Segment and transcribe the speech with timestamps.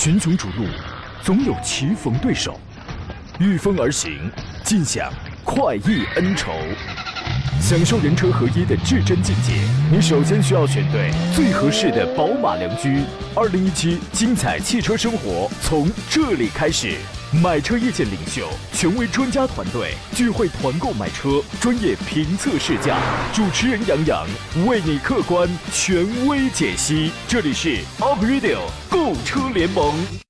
[0.00, 0.64] 群雄逐鹿，
[1.24, 2.56] 总有棋逢对手，
[3.40, 4.30] 御风而行，
[4.62, 6.52] 尽享快意恩仇。
[7.60, 9.54] 享受人车合一的至臻境界，
[9.90, 13.02] 你首先需要选对最合适的宝马良驹。
[13.34, 16.94] 二零一七精彩汽车生活从这里开始，
[17.30, 22.98] 买车意见领袖，权威专家团队聚会团购买车，专业评测试驾，
[23.34, 24.26] 主持人杨洋
[24.66, 27.12] 为你客观权威解析。
[27.28, 30.27] 这里是 Up Radio 购车联盟。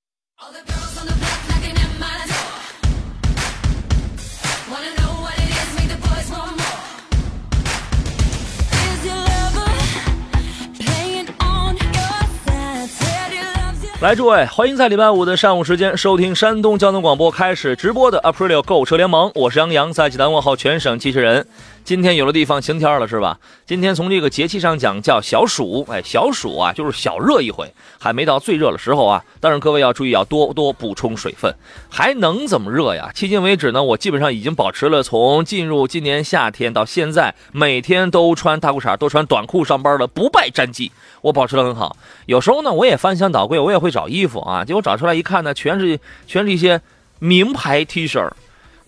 [14.01, 21.45] 来，诸位，欢迎在礼拜五的上午时间收听山东交通广播开始直播的 Aprilio 购车联盟，我是杨洋，在济南问候全省机器人。
[21.83, 23.39] 今天有了地方晴天了，是吧？
[23.65, 29.23] 今天从这个节气上讲叫小暑，哎，小暑啊，就是小热一回，还没到最热的时候啊。
[29.39, 31.53] 当然，各位要注意，要多多补充水分。
[31.89, 33.09] 还能怎么热呀？
[33.15, 41.97] 迄今为止呢，我基本上已经保持了从进入今年夏天到现在，每天都穿大裤衩、都穿短裤上班的不败战绩，我保持得很好。
[42.27, 46.79] 有时候呢，我也翻箱倒柜，我也会找衣服啊，结果找出来一看呢，全是全是一些
[47.17, 48.29] 名牌 T 恤，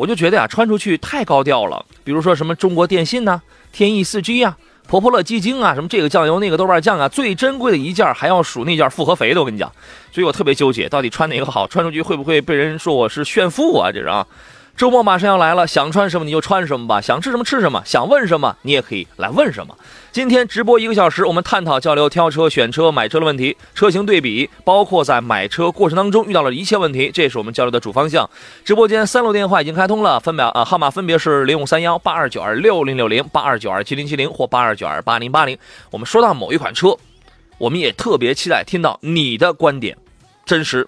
[0.01, 1.85] 我就觉得呀，穿出去太高调了。
[2.03, 3.39] 比如说什么中国电信呐、
[3.71, 9.71] 天翼四 G 啊、婆婆乐基金啊，什么这个酱油那个豆瓣酱啊，最珍贵的一件还要数那件复合肥的，我跟你讲，
[10.11, 11.67] 所以我特别纠结，到底穿哪个好？
[11.67, 13.91] 穿出去会不会被人说我是炫富啊？
[13.91, 14.25] 这是啊。
[14.75, 19.77] 周末马上要来了，想穿什么你就穿什么吧，想吃什么吃什么，想问什么你也可以来问什么。
[20.11, 28.27] 今天直播一个小时，我们探讨交流挑车、选车、买车的问题，车型对比，包括在买车过程当中遇到了一切问题，这是我们交流的主方向。
[28.65, 35.55] 直播间三路电话已经开通了，分秒啊号码分别是零五三幺八二九二六零六零、八二九二七零七零或八二九二八零八零。
[35.91, 36.97] 我们说到某一款车，
[37.59, 39.95] 我们也特别期待听到你的观点，
[40.43, 40.87] 真实。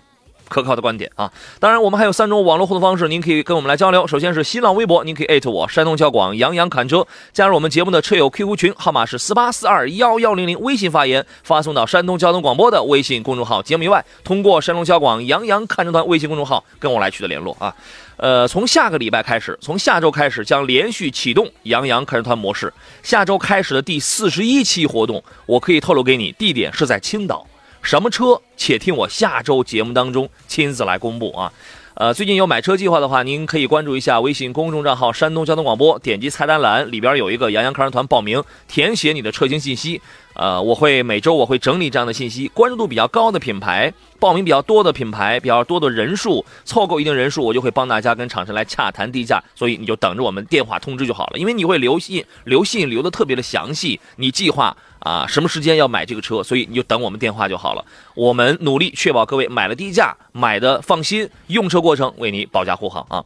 [0.54, 1.32] 可靠的观点啊！
[1.60, 4.06] 当然，我们还有三种网络互动方式，您可以跟我们来交流。
[4.06, 10.60] 首先是新浪微博，您可以艾特我山东交广杨洋侃车，加入我们节目的车友 QQ 群，号码是四八四二幺幺零零。
[10.60, 17.74] 微信发言发送到山东交通广播的微信公众号节目以外，通过山东交广杨洋看车团微信公众号跟我来取得联络啊。
[18.18, 22.72] 呃，从下个礼拜开始，从下周开始将连续启动杨洋看车团模式。
[23.02, 27.46] 下周开始的第四十一期活动，我可以透露给你，地点是在青岛。
[27.84, 28.42] 什么车？
[28.56, 31.54] 且听我下周节目当中亲自来公布啊！
[31.96, 40.02] 呃，最近有买车计划的话，您可以关注一下微信公众账号“山东交通广播”，点击菜单栏里边有一个“杨洋看车团”报名，填写你的车型信息。
[40.34, 49.42] 呃，我会每周我会整理这样的信息，关注度比较高的品牌，报名比较多的品牌，比较多的人数，凑够一定人数，我就会帮大家跟厂商来洽谈低价。
[49.54, 57.86] 所以你就等着我们电话通知就好了，因为你会留信，留信留的特别的详细，你计划啊什么时间要买这个车，所以你就等我们电话就好了。
[58.16, 63.24] 我们努力确保各位买了低价，买的放心，用车过程为你保驾护航啊。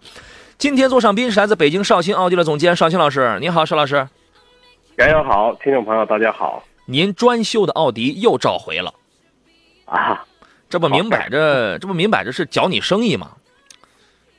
[0.57, 4.07] 今天坐上宾是来自北京绍兴奥迪的总监邵兴老师，你好，邵老师。
[4.97, 8.93] 杨洋好，听众朋友大家好您专修的奥迪又召回了，
[9.85, 10.25] 啊，
[10.69, 13.31] 这不明摆着，这不明摆着是搅你生意吗？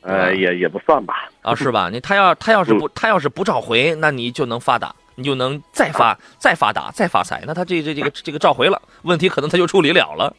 [0.00, 1.90] 呃，也也不算吧，啊，是吧？
[1.92, 7.44] 你他要他要是不他要是不召回，那你就能发达，你就能再发再发达再发财。
[7.46, 10.34] 那他这这这个这个召回了，问题可能他就处理了了。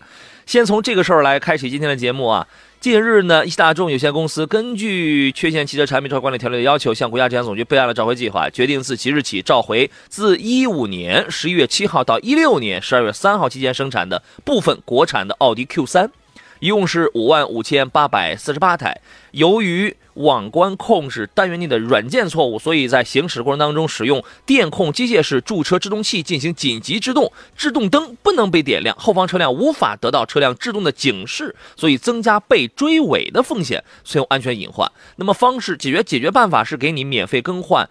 [0.48, 2.48] 先从这个事儿来开启今天的节目啊。
[2.82, 16.10] 近日呢，一汽大众有限公司根据《缺陷汽车产品召回管理条例》的要求，向国家质检总局备案了召回计划，决定自即日起召回自一五年十一月七号到一六年十二月三号期间生产的部分国产的奥迪 Q 三。
[16.60, 19.02] 一共是五万五千八百四十八台。
[19.32, 34.92] 由于网关控制单元内的软件错误，所以在行驶过程当中使用电控机械式驻车制动器进行紧急制动，制动灯不能被点亮，后方车辆无法得到车辆制动的警示，所以增加被追尾的风险，存有安全隐患。
[35.16, 37.90] 那么方式解决解决办法是给你免费更换。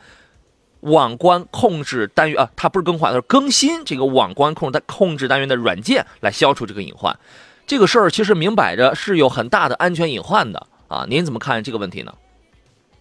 [0.80, 7.18] 网关控制单元啊，它不是更换，它是更新这个网关控制单控制单元的软件，来消除这个隐患。
[7.68, 11.04] 这个事儿其实明摆着是有很大的安全隐患的啊！
[11.06, 12.10] 您怎么看这个问题呢？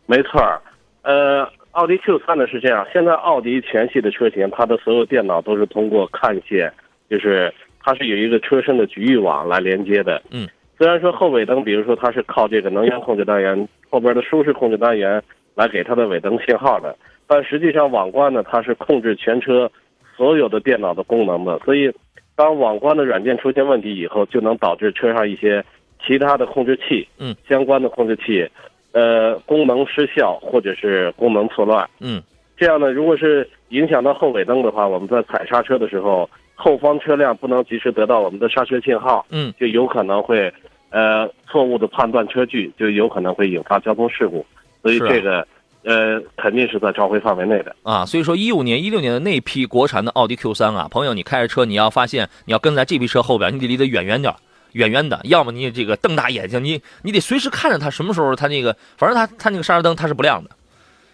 [0.06, 0.60] 没错儿。
[1.04, 6.70] 呃，奥迪 Q 三呢是这样，现在奥迪全系的车型，它的所有电脑都是通过看线，
[7.10, 10.22] 就是它是有一个车身的局域网来连接的。
[10.32, 10.46] 嗯。
[10.78, 15.24] 虽然说后尾灯，比如说它是靠这个能源控制单元后边的舒适控制单元
[15.56, 16.94] 来给它的尾灯信号的，
[17.26, 19.72] 但实际上网关呢，它是控制全车
[20.18, 21.90] 所有的电脑的功能的，所以
[22.38, 25.62] 当网关的软件出现问题以后，就能导致车上一些
[26.06, 28.48] 其他的控制器，嗯，相关的控制器，
[28.92, 31.90] 呃，功能失效或者是功能错乱。
[32.00, 32.22] 嗯
[32.56, 40.54] 这样呢，如果是影响到后尾灯的话，我们在踩刹车的时候，后方车辆不能及时得到我们的刹车信号，嗯就有可能会，
[40.92, 44.46] 呃错误的判断车距，就有可能会引发交通事故。
[44.84, 45.48] 所以这个
[45.88, 47.74] 呃肯定是在召回范围内的。
[47.84, 54.36] 啊，所以说一五年、一六年的那批国产的奥迪 Q 三啊，朋友，你开着车，你要发现你要跟在这批车后边，你得离得远远点
[54.74, 60.50] 远远的，要么你这个瞪大眼睛，你你得随时看着它什么时候它那个，反正它它那个刹车灯它是不亮的，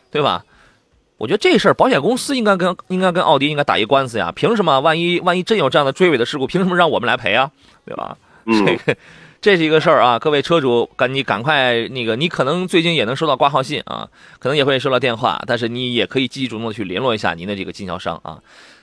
[0.10, 0.44] 对吧？
[1.18, 4.80] 我觉得这事儿保险公司应该跟应该跟奥迪应该打一官司呀，凭什么？
[4.82, 7.52] 万一万一真有这样的追尾的事故，凭什么让我们来赔啊？
[7.86, 8.18] 对吧？
[8.46, 8.98] 嗯这个
[9.44, 14.08] 这是一个事儿啊，各位车主，赶你赶快那个，你可能最近也能收到挂号信啊，
[14.40, 18.40] 可能也会收到电话，但是你也可以积极主动的去联络一下您的这个经销商啊。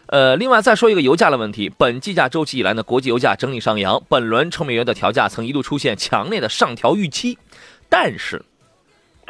[0.08, 7.38] 呃，另外再说一个油价的问题，本计价周期以来呢，国际油价整体上扬，本轮成美元的调价曾一度出现强烈的上调预期，
[7.88, 8.44] 但是，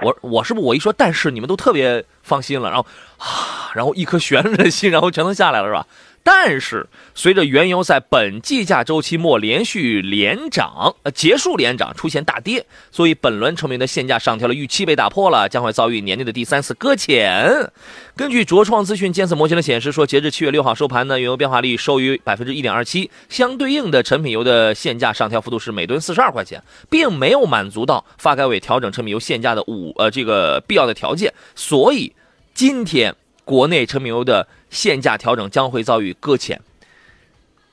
[0.02, 2.84] 我我是不是我一说但是你们都特别放心了，然后
[3.18, 5.86] 啊，然后一颗悬着的心，然后全都下来了是吧？
[6.22, 17.70] 但是随着原油在本计价周期末连续连涨，呃结束连涨，出现大跌，所以本轮成品的现价上调了预期被打破了，将会遭遇年内的第三次搁浅。
[18.16, 32.12] 根据卓创资讯监测模型的显示说，截至七月六号收盘呢，原油变化率收于百分之一点二七，相对应的成品油的现价上调幅度是每吨四十二块钱，并没有满足到发改委调整成品油现价的五呃这个必要的条件，所以
[32.52, 33.14] 今天
[33.44, 36.60] 国内成品油的限价调整将会遭遇搁浅。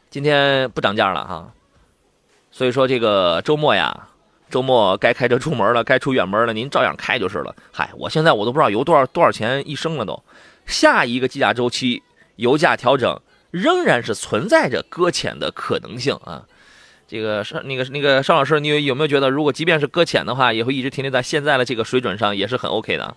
[0.10, 1.52] 今天不涨价了哈，
[2.52, 4.08] 所以说这个周末呀，
[4.50, 7.56] 周末该开车出门了，该出远门了，您照样开就是了。
[7.72, 10.24] 嗨，我现在我都不知道油多少多少钱一升了都。
[10.66, 12.02] 下一个计价周期
[12.38, 13.20] 油价调整
[13.52, 16.46] 仍然是存在着搁浅的可能性啊。
[17.08, 23.16] 这个是那个那个邵老师，你有没有觉得，如果即便是搁浅的话，也会一直停留在现在的这个水准上，也是很 OK 的？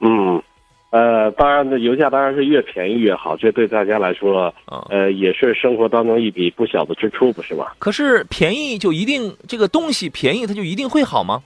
[0.00, 0.42] 嗯，
[0.90, 7.66] 呃，当然，油价当然是越便宜越好，这对大家来说，啊呃，也是生活当中一笔不小的支出，不是吗？
[7.78, 11.42] 可是便宜就一定这个东西便宜，它就一定会好吗？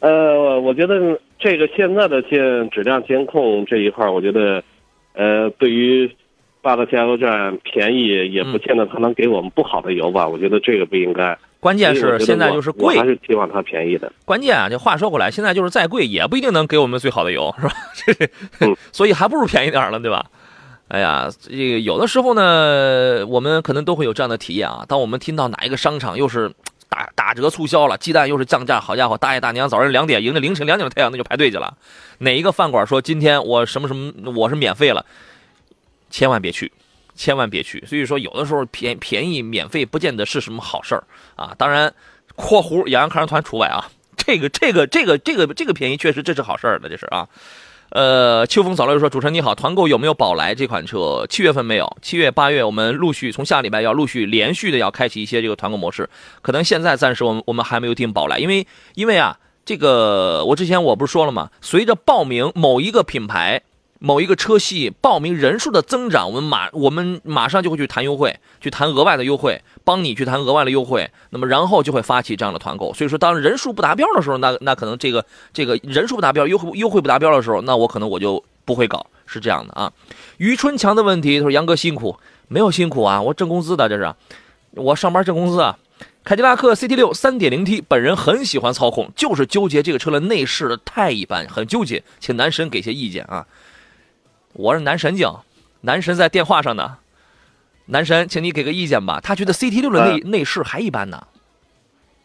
[0.00, 4.62] 呃，我觉得这个现在的监质量监控这一块，我觉得，
[5.14, 6.10] 呃，对于
[6.60, 10.28] 大的加油站便宜，也不见得它能给我们不好的油吧？
[10.28, 11.36] 我觉得这个不应该。
[11.66, 14.12] 关键是现在就是贵我还，是希望它便宜的。
[14.24, 17.74] 关键啊，这话说回来，现在就是再贵也不一定能给我们最好的油，是吧？
[18.92, 20.26] 所以还不如便宜点儿了，对吧？
[20.86, 24.84] 哎呀，这个有的时候呢，我们可能都会有这样的体验啊。
[24.86, 26.48] 当我们听到哪一个商场又是
[26.88, 31.76] 打打折促销了，鸡蛋又是降价，好家伙，大爷大娘早上两点迎着凌晨两点的太阳那就排队去了。
[32.18, 35.04] 哪一个饭馆说今天我什么什么我是免费了，
[36.10, 36.70] 千万别去。
[37.16, 41.02] 千万别去，所以说有的时候便便宜免费不见得是什么好事儿
[41.34, 41.54] 啊。
[41.58, 41.92] 当然，
[42.36, 43.88] 括弧洋洋看人团除外啊。
[44.16, 47.28] 这个这个这个这个这个便宜确实这是好事儿的，这是啊。
[47.90, 51.24] 呃，秋风扫落叶说：“主持人你好，团购有没有宝来这款车？
[51.28, 56.08] 七月份没有，七月八月我们陆续从下礼拜要陆续连续的要开启一些这个团购模式，
[56.42, 61.50] 可能现在暂时我们我们还没有订宝来，因为因为啊，这个我之前我不是说了吗？
[61.60, 63.62] 随着报名某一个品牌。”
[63.98, 71.10] 某一个车系报名人数的增长，我们马我们马上就会去谈优惠，去谈额外的优惠，帮你去谈额外的优惠。
[71.30, 72.92] 那么然后就会发起这样的团购。
[72.92, 79.90] 所以说，当人数不达标的时候，那那可能这个这个人数不达标，优惠优惠不达标的时候，那我可能我就不会搞，是这样的啊。
[80.36, 84.14] 于春强的问题，他说杨哥辛苦，没有辛苦啊，我挣工资的这是，
[84.72, 85.78] 我上班挣工资啊。
[86.22, 93.46] 凯迪拉克 CT 六 3.0T，本人很喜欢操控，就是纠结这个车的内饰太一般，很纠结，请男神给些意见啊。
[94.58, 95.30] 我是男神经，
[95.82, 96.96] 男神在电话上呢。
[97.88, 99.20] 男神，请你给个意见吧。
[99.22, 101.22] 他觉得 CT 六的内、内饰还一般呢。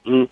[0.06, 0.28] 嗯，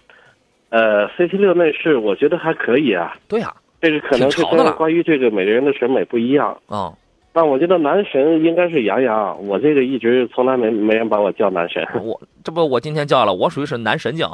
[0.69, 4.43] 呃，CT 六内饰我觉得还可以啊，对啊、这个可能是
[4.77, 6.57] 关于这个每个人的审美不一样。
[6.67, 6.93] 啊，
[7.33, 11.85] 但我觉得男神应该是杨洋，我这个一直从来没没人把我叫男神。
[12.01, 14.25] 我这不我今天叫了，我属于是男神经。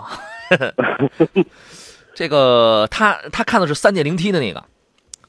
[2.14, 4.64] 这个他他看的是三点零 T 的那个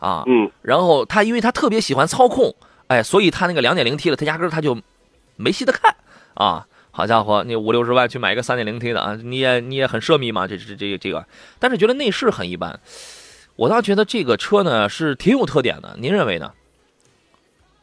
[0.07, 2.55] 啊，嗯，然后他因为他特别喜欢操控，
[2.87, 4.79] 哎，所以他那个两点零 T 的，他压根儿他就
[5.37, 5.93] 没戏的看
[6.35, 6.65] 啊。
[6.93, 11.27] 好家伙，你五六十万去买一个三点零 T 的啊，你也你也很奢靡嘛，这这这个这个，
[11.59, 12.79] 但是觉得内饰很一般。
[13.57, 16.53] 我倒觉得这个车呢是挺有特点的，您认为呢？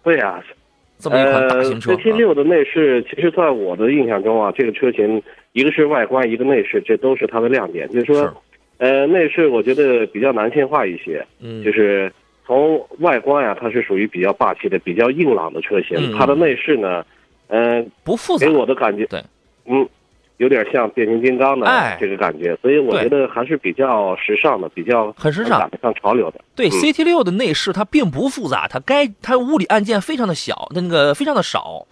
[0.04, 0.42] 对呀、
[0.98, 7.88] 这么一款大型车，呃、CT 六的内饰，其实在我的印象中啊，这个车型一个是外观，一个内饰，这都是它的亮点。
[7.90, 8.34] 就是说，是
[8.78, 12.12] 呃，内饰我觉得比较男性化一些，嗯，就是
[12.46, 15.98] 从外观呀、它是属于比较霸气的、比较硬朗的车型。
[15.98, 17.06] 嗯它的内饰呢，
[17.48, 19.24] 嗯、不复杂给，我的感觉，对，
[19.66, 19.88] 嗯，
[20.38, 26.42] 有点像变形金刚的哎这个感觉，所以我觉得还是比较时尚的，比较很时尚赶得上潮流的。
[26.56, 31.86] 对嗯 CT 六的内饰它并不复杂，它该它物理按键非常的小，那个非常的少，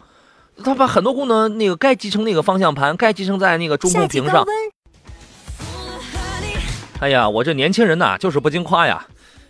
[0.65, 4.43] 它把很多功能那个该集成那个方向盘，该集成在那个中控屏上，
[7.01, 9.03] 哎呀，我这年轻人呐，就是不经夸呀。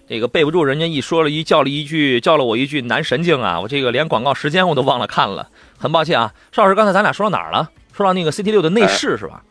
[0.07, 6.33] 这个背不住人家一说了一叫了一句叫了我一句男神经啊，我这个连广告时间我都忘了看了，很抱歉啊。
[6.53, 7.69] 邵老师，刚才咱俩说到哪儿了？
[7.91, 9.43] 说到那个 CT 六的内饰是吧？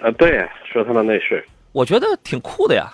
[0.00, 2.86] 呃，对，说它的内饰，我觉得挺酷的呀。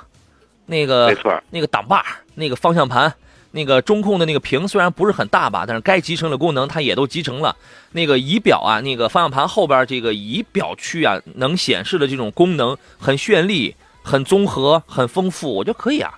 [0.65, 2.03] 那个没错，那个挡把，
[2.35, 3.13] 那个方向盘，
[3.51, 7.55] 那个中控的那个屏虽然不是很大吧，但是该集成的功能它也都集成了。
[7.93, 16.13] 那个仪表啊，那个方向盘后边这个仪表区啊，能显示的这种功能很绚丽、很综合、很丰富，我觉得可以啊，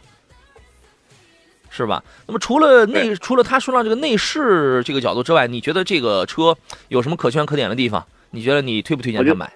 [1.70, 2.02] 是吧？
[2.26, 6.56] 那么除了内，除了他说到这个内饰这个角度之外，你觉得这个车
[6.88, 8.04] 有什么可圈可点的地方？
[8.30, 9.52] 你觉得你推不推荐他买？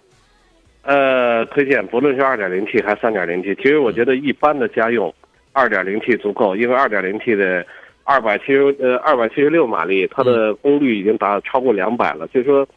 [0.82, 5.12] 呃，推荐不论是 2.0T 还是 3.0T，其实我觉得一般的家用
[5.54, 7.66] 2.0T 足够，因为 2.0T 的
[8.04, 12.26] 270呃276马力，它的功率已经达超过两百了。
[12.28, 12.68] 就是说，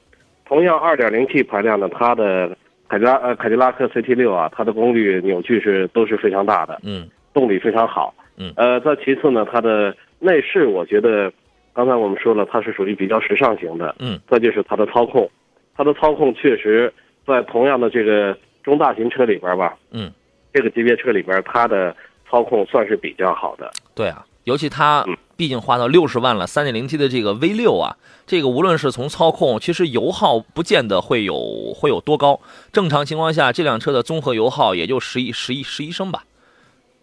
[0.47, 2.57] 同样 2.0T 排量的，它的
[2.89, 8.13] 凯迪拉呃凯迪拉克 CT 六啊，它的功率扭矩是都是非常大的，嗯动力非常好。
[8.37, 11.31] 嗯呃，再其次呢，它的内饰我觉得，
[11.73, 13.95] 刚才我们说了，它是属于比较时尚型的。
[13.99, 15.29] 嗯，再就是它的操控，
[15.77, 16.91] 它的操控确实
[17.27, 20.11] 在同样的这个中大型车里边吧，嗯，
[20.53, 21.95] 这个级别车里边，它的
[22.29, 23.69] 操控算是比较好的。
[23.93, 27.95] 对啊，尤其它嗯毕竟花到六十万了，三点零 T 的这个 V 六啊，
[28.27, 32.39] 这个无论是从操控，其实油耗不见得会有会有多高。
[32.73, 36.23] 正常情况下，这辆车的综合油耗也就十一十一十一升吧。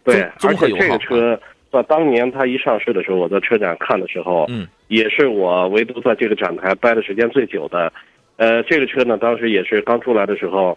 [0.05, 1.41] 对，综合油耗这个车
[1.73, 7.93] 在当年它一上市的时候，我在车展看的时候，嗯，也是我唯独在这个展台待的时间最久的。
[8.37, 10.77] 呃，这个车呢，当时也是刚出来的时候，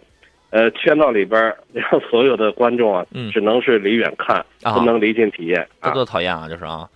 [0.50, 6.48] 呃，圈到里边儿， 让所有的观众啊，嗯只能是离远看，啊不能离近体验这啊多讨厌啊！
[6.48, 6.88] 就是啊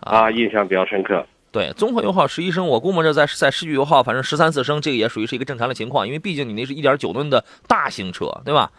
[0.00, 1.24] 啊，印象比较深刻。
[1.50, 8.70] 对，综合油耗十一升，我估摸着在在市区油耗反正十三四升，这个也属于是一个正常的情况，因为毕竟你那是一点九吨的大型车，对吧？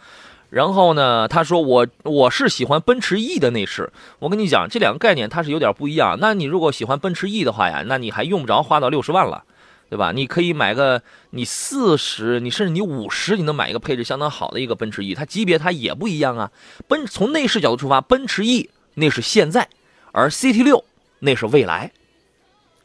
[0.50, 6.16] 然后呢，他说我我是喜欢奔驰 E 的内饰，我跟你讲，这两个概念它是有点不一样。
[6.20, 9.44] 那你如果喜欢奔驰 E 的话呀，那你还用不着花到六十万了，
[9.90, 10.12] 对吧？
[10.12, 16.50] 你可以买个你四十，你甚至你五十，你能买一个配置相当好的一个奔驰 E，它级别它也不一样啊。
[16.88, 19.68] 奔从内饰角度出发，奔驰 E 那是现在，
[20.12, 20.84] 而 CT 六
[21.20, 21.92] 那是未来。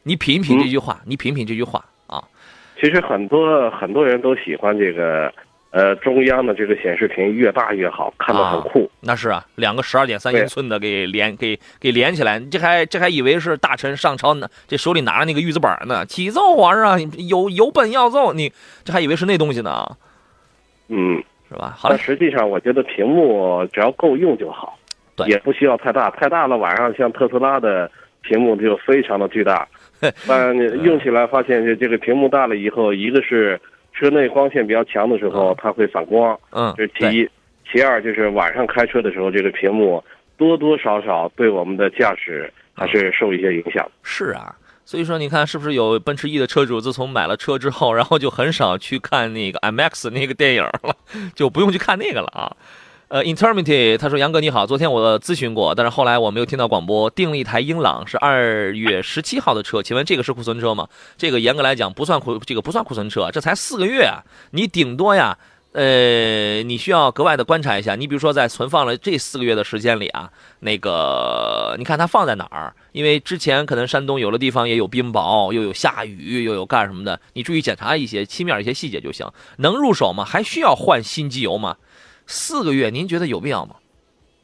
[0.04, 2.24] 你品一品这句话，你品一品这句话啊，
[2.80, 5.34] 其实很多很多人都喜欢这个，
[5.72, 8.90] 呃，中央的这个显示屏越大越好，看着很酷。
[9.02, 18.52] 那是啊，两个十二点三英寸的给连给给连起来，这还这还以为是大臣上朝呢，这手里拿着那个玉字板呢，启奏皇上，有有本要奏，你
[18.84, 19.96] 这还以为是那东西呢啊，
[20.88, 21.76] 嗯，是吧？
[21.78, 24.76] 好嘞，但实际上我觉得屏幕只要够用就好，
[25.16, 27.90] 对也不需要太大，太大了晚上像特斯拉的
[28.24, 29.68] 屏幕就非常的巨大，
[30.28, 33.62] 但你用起来发现这这个屏幕大了以后，一个是
[34.00, 37.30] 车内光线比较强的时候它会反光，嗯，这是其一，
[37.70, 40.02] 其二就是晚上开车的时候，这个屏幕
[40.38, 43.86] 多多少少对我们的驾驶还是受一些影响。
[44.02, 50.96] 是啊，所以说你看是不是有奔驰 E 的车主，自从买了车之后，然后就很少去看那个 IMAX 那个电影了，
[51.36, 52.56] 就不用去看那个了啊。
[53.10, 60.88] 呃，Intermitty，他说杨哥你好，昨天我咨询过，但是后来我没有听到广播，订了一台英朗，是二月十七号的车，请问这个是库存车吗？
[61.18, 65.38] 这个严格来讲不算库，这个不算库存车，这才四个月啊，你顶多呀。
[65.72, 67.96] 呃，你需要格外的观察一下。
[67.96, 70.28] 你比如说，在存放了这四个月的时间里啊，
[70.62, 72.74] 那个你看它放在哪儿？
[72.92, 79.28] 因为之前可能山东有的地方也有冰雹，又有下雨，又有干什么的，你注意检查一些漆面一些细节就行。
[79.58, 80.26] 能入手吗？
[80.26, 81.78] 还需要换新机油吗？
[82.32, 83.76] 四个月，您觉得有必要吗？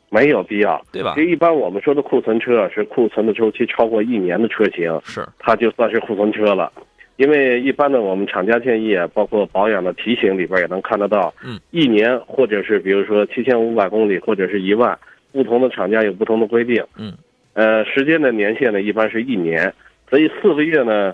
[0.10, 1.22] 没有必要，对吧其？
[1.22, 6.72] 实一般我们说的库存车是库存的周期超过一年的车型，是，它就算是库存车了。
[7.18, 14.98] 因为一般的我们厂家建议啊，包括保养的提醒里边也能看得到，嗯，一年或者是比如说七千五百公里或者是一万，
[15.32, 17.13] 不同的厂家有不同的规定，嗯，
[17.54, 19.74] 呃，时间的年限呢一般是一年，
[20.10, 21.13] 所以四个月呢，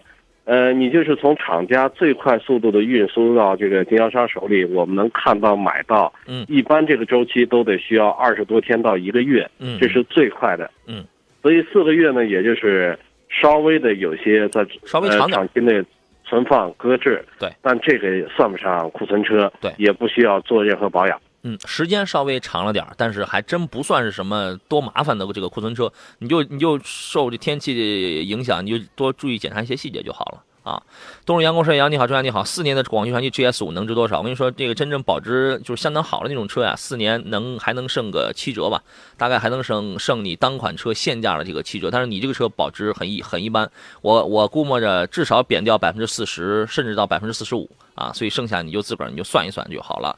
[0.51, 6.46] 呃，你就是从厂家最快速度的运输到这个经销商手里，我们能看到买到，嗯。
[6.50, 11.05] 一般这个周期都得需要二十多天到一个月，嗯，这是最快的，嗯，
[11.41, 15.29] 所以四个月呢，也就是稍微的有些在稍微长点。
[15.29, 15.81] 呃、厂期内
[16.25, 19.72] 存放搁置，对，但这个也算不上库存车，对。
[19.77, 21.17] 也不需要做任何保养。
[21.43, 30.83] 嗯，时间稍微长了点儿，但是还真不算是什么多麻烦的这个库存车，你就你就受这天气影响，你就多注意检查一些细节就好了啊。
[31.25, 34.19] 东日阳光摄阳，你好，周阳你好，四年的广汽传祺 GS 五能值多少？
[34.19, 38.83] 我跟你说，这个真正保值就是相当好的那种车呀，四年能还能剩个七折吧，
[39.17, 43.67] 大概还能剩剩你当款车现价的这个七折，但是你这个车保值很一很一般，
[44.03, 50.15] 我我估摸着至少贬掉百分之四十，甚至到百分之四十五啊，所以剩下你就自个儿你就算一算就好了。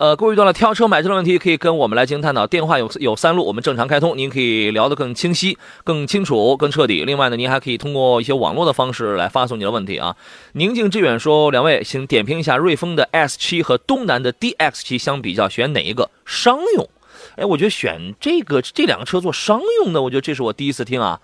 [0.00, 2.46] 呃，各位遇到了挑车买车的问题，可以跟我们来进行探讨。
[2.46, 7.04] 电话有有三路，我们正常开通，您可以聊得更清晰、更清楚、更彻底。
[7.04, 10.16] 另外呢，您还可以通过一些网络的方式来发送你的问题啊。
[10.52, 16.88] 宁静致远说，两位请点评一下瑞风的 S 七和东南的 DX 七相比较，选哪一个商用？
[17.36, 21.20] 哎，我觉得选这个这两个车做商用的，我觉得这是我第一次听啊。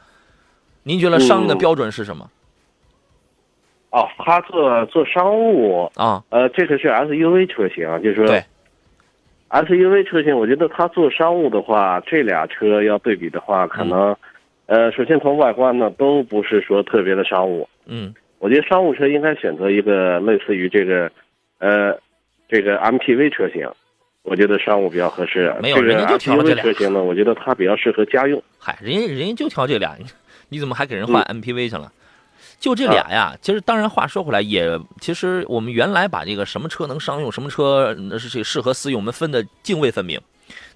[0.82, 2.30] 您觉得商用的嗯标准是什么、
[3.88, 6.22] 哦，他做做商务，啊？
[6.28, 8.44] 呃，这个是 SUV 车型啊，就是说对
[9.50, 14.16] SUV 车型，我觉得它做商务的话，这俩车要对比的话，可能，
[14.66, 17.68] 呃，首先从外观呢，都不是说特别的商务。
[17.86, 21.10] 嗯我觉得商务车应该选择一个类似于这个，
[21.58, 21.98] 呃，
[22.48, 23.66] 这个 MPV 车型，
[24.24, 25.46] 我觉得商务比较合适。
[25.46, 28.42] 这个没有人家就挑了这俩车型呢，我觉得它比较适合家用。
[28.58, 30.04] 嗨，人家人家就挑这俩，你
[30.50, 31.90] 你怎么还给人换 MPV 去了？
[32.58, 40.20] 就这俩呀，其实当然话说回来，也其实我们原来把这个什么车能商用，什么车呃是这适合私用，我们分的泾渭分明，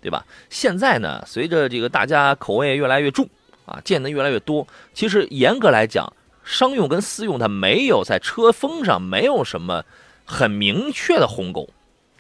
[0.01, 0.25] 对吧？
[0.51, 3.29] 现在呢，随着这个大家口味越来越重
[3.65, 6.13] 啊，见的越来越多，其实严格来讲，
[6.45, 9.85] 商用跟私用它没有在车风上没有什么
[10.25, 11.69] 很明确的鸿沟，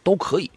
[0.02, 0.50] 都可以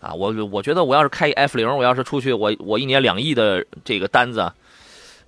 [0.00, 0.14] 啊。
[0.14, 4.54] 我我觉得我要是开一 F 零，我要是出去，我我一年两亿的这个单子啊，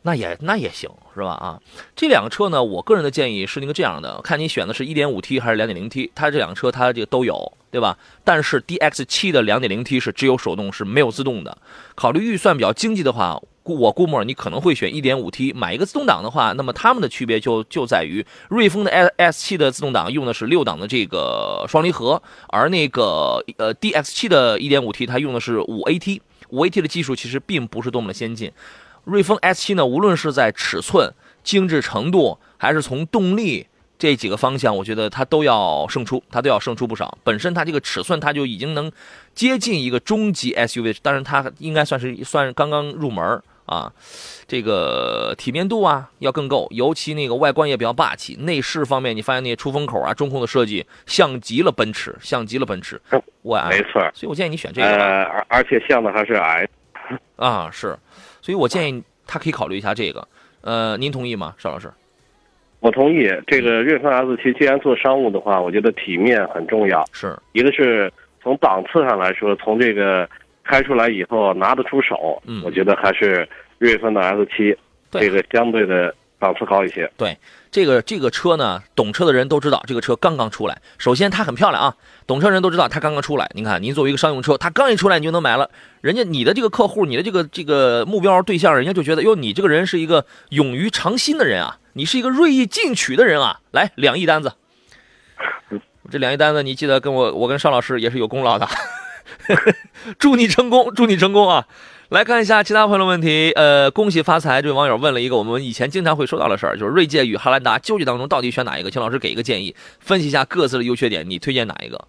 [0.06, 1.32] 那也那也行，是吧？
[1.32, 1.60] 啊，
[1.96, 7.98] 这两个车呢，我个人的建议是那个这样的，看你选的是 1.5T 还是 2.0T，它这两个车它这个都有，对吧？
[8.22, 11.58] 但是 DX7 的 2.0T 是只有手动，是没有自动的。
[11.96, 28.52] 考虑预算比较经济的话，估我估摸你可能会选 1.5T，买一个自动挡的话，那么它们的区别就就在于瑞风的 S S7 的自动挡用的是六档的这个双离合，而那个呃 DX7 的 1.5T 它用的是 5AT，5AT 的技术其实并不是多么的先进。
[29.06, 31.12] 瑞风 S7 呢，无论是在尺寸、
[31.44, 33.64] 精致程度，还是从动力
[33.96, 37.16] 这几个方向，我觉得它都要胜出，它都要胜出不少。
[37.22, 38.90] 本身它这个尺寸，它就已经能
[39.32, 43.92] 接近一个中级 SUV，当然它应该算是算刚刚入门啊。
[44.48, 48.34] 这个体面度啊要更够，尤其那个外观也比较霸气。
[48.40, 53.00] 内饰方面，你发现那些出风口啊、中控的设计，像极了奔驰，像极了奔驰。
[53.42, 54.88] 我啊，没错，所以我建议你选这个。
[54.88, 56.68] 呃，而而且像的还是 S。
[57.36, 57.96] 啊，是，
[58.46, 60.28] 所以我建议他可以考虑一下这个。
[60.60, 61.90] 呃，您同意吗，邵老师？
[62.78, 67.04] 我同意，这个瑞风 S 七既然做商务的话，我觉得体面很重要。
[67.12, 68.08] 是，一个是
[68.40, 70.30] 从档次上来说，从这个
[70.62, 74.76] 开出来以后拿得出手，嗯我觉得还是瑞风的 S 七
[75.10, 77.10] 对这个相对的档次高一些。
[77.16, 77.38] 对
[77.70, 80.80] 这个这个车呢，懂车的人都知道，这个车刚刚出来。
[80.98, 81.96] 首先它很漂亮啊，
[82.26, 83.50] 懂车人都知道它刚刚出来。
[83.54, 85.70] 您看，您作为一个商用车，它刚一出来你就能买了，
[86.00, 93.60] 人家你的这个客户，你的这个这个目标对象，人家就觉得哟，你这个人是一个勇于尝新的人啊，你是一个锐意进取的人啊。
[93.72, 94.52] 来，两亿单子，
[96.10, 98.66] 这两亿单子你记得跟我，我跟邵老师也是有功劳的。
[100.18, 101.66] 祝你成功，祝你成功啊！
[102.08, 103.50] 来看一下其他朋友的问题。
[103.56, 104.62] 呃，恭喜发财！
[104.62, 108.90] 这位网友问了一个我们以前经常会说到的事儿，就是锐界与汉兰达纠结当中到底选哪一个？
[108.92, 112.04] 请老师给一个建议，分析一下各自的优缺点，你推荐哪一个？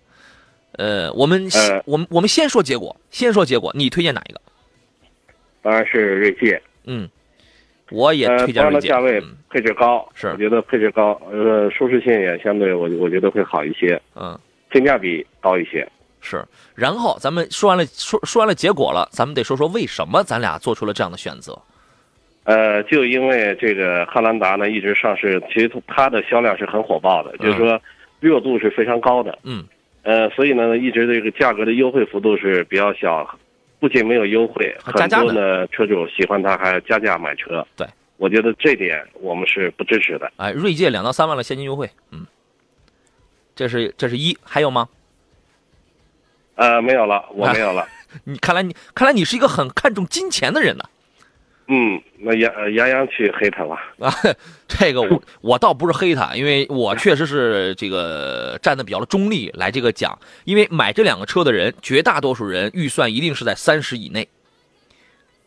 [0.73, 4.39] 呃，我们、呃我们我们先说结果，先说结果，你推荐哪一个？
[5.63, 7.09] 当然是锐界，嗯，
[7.89, 8.87] 我也推荐锐界。
[8.87, 14.39] 的价位嗯，配置高，是我觉得配置高，呃，舒适性也相对我我觉得会好一些，嗯，
[14.71, 15.87] 性价比高一些。
[16.27, 16.45] 是。
[16.75, 21.57] 然后咱们说完了说说完了结果了，咱们得说说为什么咱俩做出了这样的选择。
[22.43, 27.79] 呃，就因为这个汉兰达呢一直上市，其实它的销量是很火爆的，就是说
[28.19, 29.37] 热度是非常高的。
[29.43, 29.65] 嗯，
[30.03, 33.27] 呃，所以呢，一直这个价格的优惠幅度是比较小，
[33.79, 37.65] 不仅没有优惠，很多呢车主喜欢它还加价买车。
[37.75, 37.85] 对，
[38.15, 40.31] 我觉得这点我们是不支持的。
[40.37, 42.25] 哎，锐界两到三万的现金优惠，嗯，
[43.55, 44.87] 这是这是一，还有吗？
[46.57, 47.87] 呃，没有了，我没有了。
[48.25, 50.83] 你看来你看来你是一个很看重金钱的人呢。
[51.69, 53.75] 嗯，那杨呃杨洋去黑他了。
[53.99, 54.11] 啊，
[54.67, 64.27] 这个我 我倒不是黑他，因为我确实是这个站的比较的中立来这个讲，因为买这两个车的人，绝大多数人预算一定是在三十以内。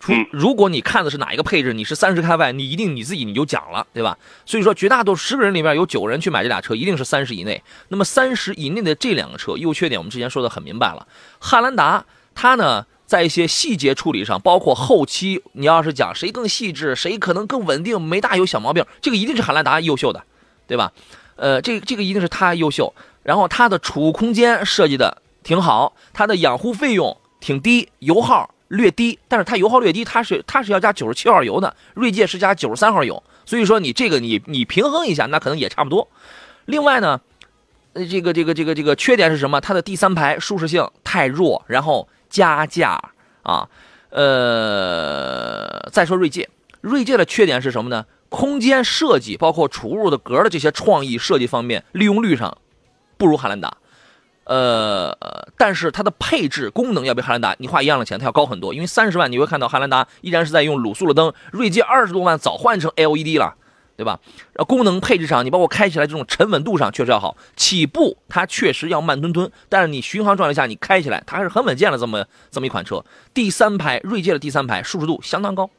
[0.01, 4.17] 除嗯如果你看的是哪一个配置，你是三十开外，你一定你自己你就讲了，对吧？
[4.47, 7.63] 所以说，绝大多数十个人里面有九个人去买这俩车，一定是三十以内。
[7.89, 11.07] 那么三十以内的这两个车，优缺点我们之前说的很明白了。
[11.39, 12.03] 汉兰达
[12.35, 20.25] 它呢，在一些细节处理上，包括后期，你要是讲谁更细致，谁可能更稳定，没大有小毛病，这个一定是汉兰达优秀的，
[20.67, 20.91] 对吧？
[21.37, 22.95] 呃，这这个一定是它优秀。
[23.23, 36.09] 然后它的储物空间设计的挺好，它的养护费用挺低，油耗略低，但是它油耗略低，它是它是要加九十七号油的，锐界是加九十三号油，所以说你这个你你平衡一下，那可能也差不多。
[36.67, 37.21] 另外呢，
[37.95, 39.61] 这个这个这个这个缺点是什么？
[39.61, 43.01] 它的第三排舒适性太弱，然后加价
[43.43, 43.69] 啊。
[44.11, 46.49] 呃，再说锐界，
[46.81, 48.05] 锐界的缺点是什么呢？
[48.29, 52.59] 空间设计，包括储物的格的这些创意设计方面，利用率上
[53.17, 53.77] 不如汉兰达。
[54.51, 55.17] 呃，
[55.57, 58.75] 但是它的配置功能要比汉兰达，你花一样的钱，它要高很多。
[58.75, 63.55] 因为三十万你会看到汉兰达依然是在用卤素的灯，锐界二十多万早换成 LED 了，
[63.97, 64.19] 对吧？
[64.55, 73.05] 呃，功能配置上，你包括开起来这种沉稳度上确实要好，起步它确实要慢吞吞，但是你巡航状态下你开起来它还是很稳健的这么这么一款车。
[73.33, 75.71] 第三排锐界的第三排舒适度相当高，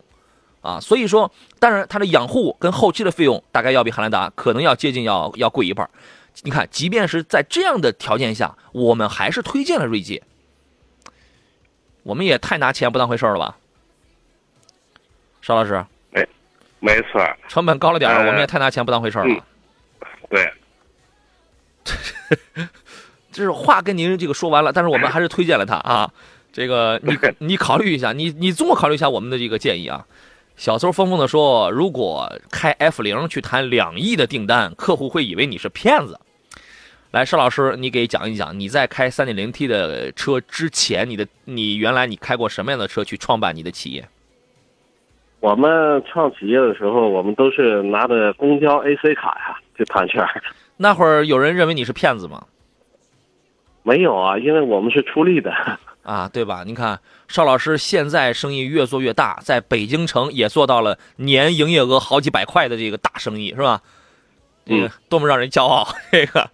[0.61, 1.29] 啊，所以说
[1.59, 5.89] 当然它的养护跟后期的费用大概要比汉兰达可能要接近要要贵一半。
[6.43, 10.23] 你看，即便是在这样的条件下，我们还是推荐了锐界。
[12.03, 13.57] 我们也太拿钱不当回事了吧，
[15.41, 16.27] 邵老师，没
[16.79, 19.25] 没错，成本高了点儿，呃我们也太拿钱不当回事了。
[19.27, 19.41] 嗯
[20.29, 20.53] 对，
[23.31, 26.11] 这是话跟您这个说完了，但是我们还是推荐了它啊。
[26.53, 30.05] 这个你 你考虑一下，你你综合考虑一下我们的这个建议啊。
[30.55, 36.19] 小邹疯疯的说，如果开 F 零去谈两亿的订单，客户会以为你是骗子。
[37.11, 44.07] 来，邵老师，你给讲一讲，你在开 3.0T 的车之前，你的你原来你开过什么样的车去创办你的企业？
[45.39, 50.41] 我们创企业的时候，我们都是拿着公交 AC 卡呀去谈券儿。
[50.77, 52.45] 那会儿有人认为你是骗子吗？
[53.81, 55.51] 没有啊，因为我们是出力的。
[56.03, 56.63] 啊，对吧？
[56.65, 63.81] 你看邵老师现在生意越做越大，在北京城也做到了年营业额好几百块的这个大生意，是吧？
[64.65, 65.87] 这个嗯多么让人骄傲！
[66.11, 66.49] 这个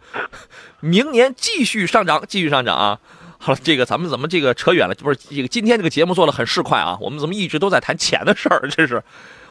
[0.79, 2.99] 明年继续上涨，继续上涨啊！
[3.37, 4.95] 好了，这个咱们怎么这个扯远了？
[4.95, 8.67] 不是这个今天这个节目做的很市侩啊，我们怎么一直都在谈钱的事儿？
[8.69, 9.03] 这是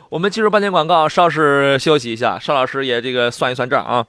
[0.09, 4.07] 我们进入半天广告，稍事休息一下，邵老师也这个算一算账啊。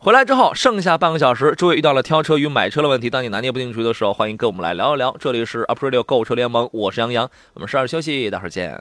[0.00, 5.14] 回来之后，剩下半个小时，诸位遇到了挑车与买车的问题，当你拿捏不定局的时候，欢迎跟我们来聊一聊。
[5.18, 8.80] 这里是 Aprilio 购车联盟，我是杨洋，我们稍事休息，待会儿见。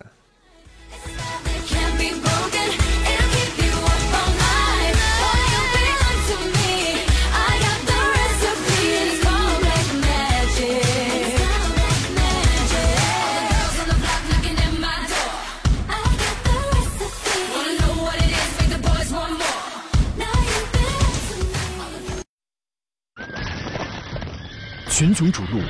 [24.97, 25.61] 群雄逐鹿，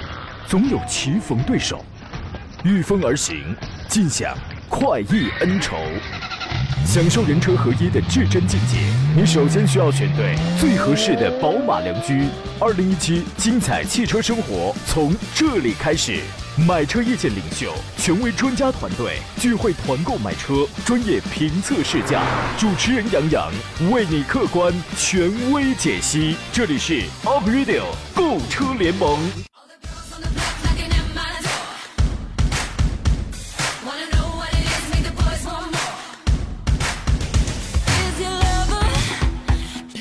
[0.48, 1.84] 总有棋逢对手，
[2.63, 3.54] 御风而行，
[3.90, 4.34] 尽享
[4.70, 5.76] 快意恩仇。
[6.86, 8.78] 享受人车合一的至臻境界，
[9.13, 12.30] 你首先需要选对最合适的宝马良驹。
[12.58, 16.22] 二零一七精彩汽车生活从这里开始。
[16.66, 22.24] 买车意见领袖，权威专家团队聚会团购买车，专业评测试驾，
[22.58, 23.52] 主持人杨洋
[23.92, 26.38] 为你客观权威解析。
[26.54, 27.84] 这里是 Up Radio
[28.30, 29.18] 购车联盟，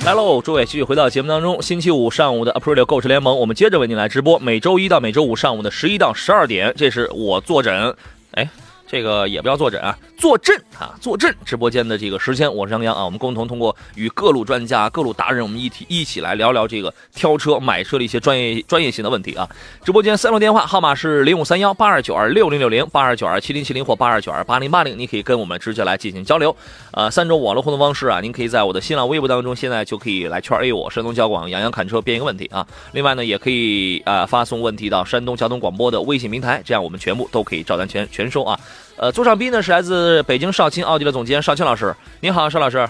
[0.04, 0.42] 来喽！
[0.42, 4.40] 诸位，继续回到节目当中，星期五上午的 April 购车联盟，我们接着为您来直播。
[4.40, 7.94] 每周一到每周五上午的十一到十二点，这是我坐诊。
[8.32, 8.50] 哎。
[8.86, 13.04] 这个也不要坐诊啊，坐镇啊，坐镇直播间的这个时间，我是杨洋啊。
[13.04, 19.48] 我们共同通过与各路专家、各路达人，我们一起一起来聊聊这个挑车、买车的一些专业专业性的问题啊。
[19.84, 26.54] 直播间三路电话号码是零五三幺八二九二六零六零、八二九二七零七零或八二九二八零八零，你可以跟我们直接来进行交流。
[26.92, 32.64] 呃，三种网络互动方式啊，您可以在我的新浪微博当中，现在就可以来圈 A 我山东交广杨洋侃车编一个问题啊。
[32.92, 38.58] 另外呢，也可以啊、呃发送问题到山东交通广播的微信平台，这样我们全部都可以照单全全收啊。
[38.96, 42.88] 呃，座上宾呢是来自北京少卿奥迪的总监少卿老师，您好，邵老师。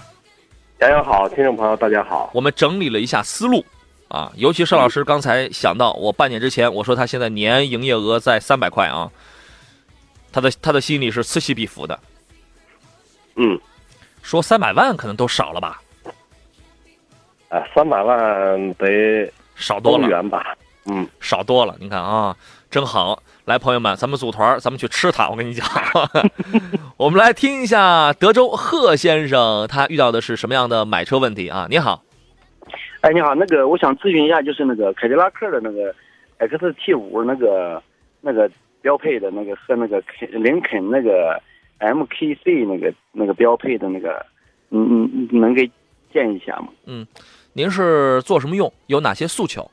[0.79, 2.29] 杨洋好，听众朋友大家好。
[2.33, 3.65] 我们整理了一下思路
[4.07, 9.11] 啊，尤其邵老师刚才想到，我半年之前我说他现在年营业额在三百块啊，
[10.31, 11.99] 他的他的心里是此起彼伏的，
[13.35, 13.59] 嗯，
[14.21, 15.81] 说三百万可能都少了吧，
[17.49, 20.55] 啊，三百万得少多了，吧？
[20.85, 21.75] 嗯，少多了。
[21.79, 22.33] 你看啊，
[22.69, 25.27] 真好，来朋友们，咱们组团，咱们去吃它。
[25.31, 25.65] 我跟你讲，
[26.97, 31.65] 我们来听一下德州贺先生他遇到的是什么样的买车问题啊？
[31.69, 32.03] 你好，
[32.99, 35.95] 哎，你好，那个我想咨询一下，就是那个凯迪拉克的那个
[36.39, 37.81] XT 五那个
[38.19, 41.41] 那个标配的那个和那个林肯那个
[41.79, 44.25] MKC 那个那个标配的那个，
[44.71, 45.71] 嗯嗯，能给
[46.11, 46.67] 建议一下吗？
[46.85, 47.07] 嗯
[47.53, 48.71] 您是做什么用？
[48.87, 49.71] 有哪些诉求？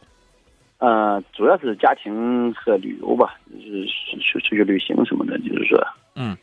[0.85, 3.87] 呃，主要是家庭和旅游吧，就是
[4.21, 5.83] 出出去旅行什么的，就是说，
[6.15, 6.37] 嗯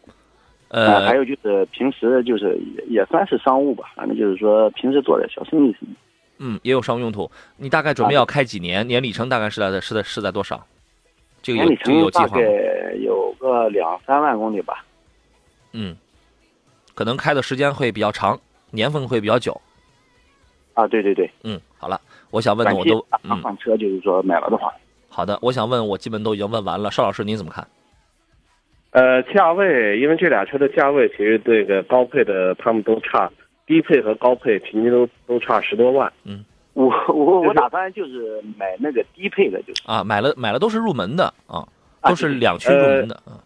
[0.70, 6.00] 呃，还呃，有就是平时就是也也算是商务吧，反正就是说平时做点小生意什么的。
[6.40, 7.30] 嗯，也有商务用途。
[7.58, 8.88] 你大概准备要开几年？
[8.88, 10.66] 年里程大概是在是在是在多少？
[11.44, 12.44] 这个有这个有大计划吗？
[12.44, 14.84] 概有个两三万公里吧。
[15.74, 15.96] 嗯，
[16.96, 18.40] 可能开的时间会比较长，
[18.72, 19.62] 年份会比较久。
[20.74, 24.74] 啊，对对对，嗯，好了，我想问的我都打嗯换车就是说买了的话，
[25.10, 26.90] 好的，我想问我基本都已经问完了。
[26.90, 27.68] 邵老师您怎么看？
[28.92, 33.32] 呃，价位，因为这俩车的价位其实这个高配的他们都差，
[33.66, 36.12] 低配和高配平均都都差十多万。
[36.26, 41.68] 嗯我我我打算就是买那个低配的，就是啊，买了买了都是入门的啊，
[42.00, 43.44] 啊都是两驱入门的啊。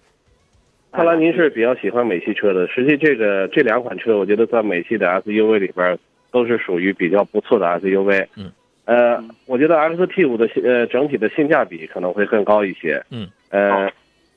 [0.92, 2.68] 看来您是比较喜欢美系车的。
[2.68, 5.98] 实际这个这两款车，我觉得在美系的 SUV 里边
[6.32, 8.28] 都是属于比较不错的 SUV。
[8.36, 8.52] 嗯。
[8.86, 13.04] 呃，我觉得 XT 五的性呃整体的性价比可能会更高一些。
[13.10, 13.28] 嗯。
[13.50, 13.92] 呃，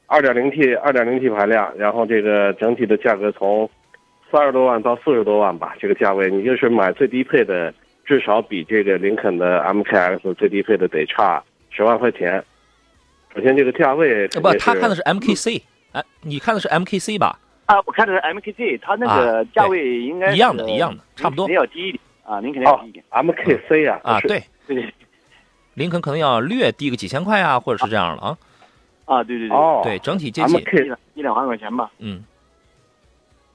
[0.07, 3.69] 二点零 T 二点零 T 排量，然后这个整体的价格从
[4.31, 7.73] 三十多万到四十多万吧，这个价位你就是买最低配的，
[8.05, 12.43] 至少比这个林肯的 MKX 最低配的得差十万块钱。
[13.35, 15.61] 首先这个价位呃不，他看的是 MKC，
[15.93, 17.39] 哎，你看的是 MKC 吧？
[17.67, 23.05] 啊，我看的是 MKC，它那个价位应该是一样的一样的差不多林肯要低一点啊，您肯要哦低一点。
[23.11, 24.95] MKC 啊啊，是对，对
[25.73, 28.39] 林肯可能要略低个几千块啊，或者是这样了啊。
[29.07, 30.61] 啊，对对对，哦，对，整体接近。
[30.61, 31.91] 一两一两万块钱吧。
[31.99, 32.23] 嗯，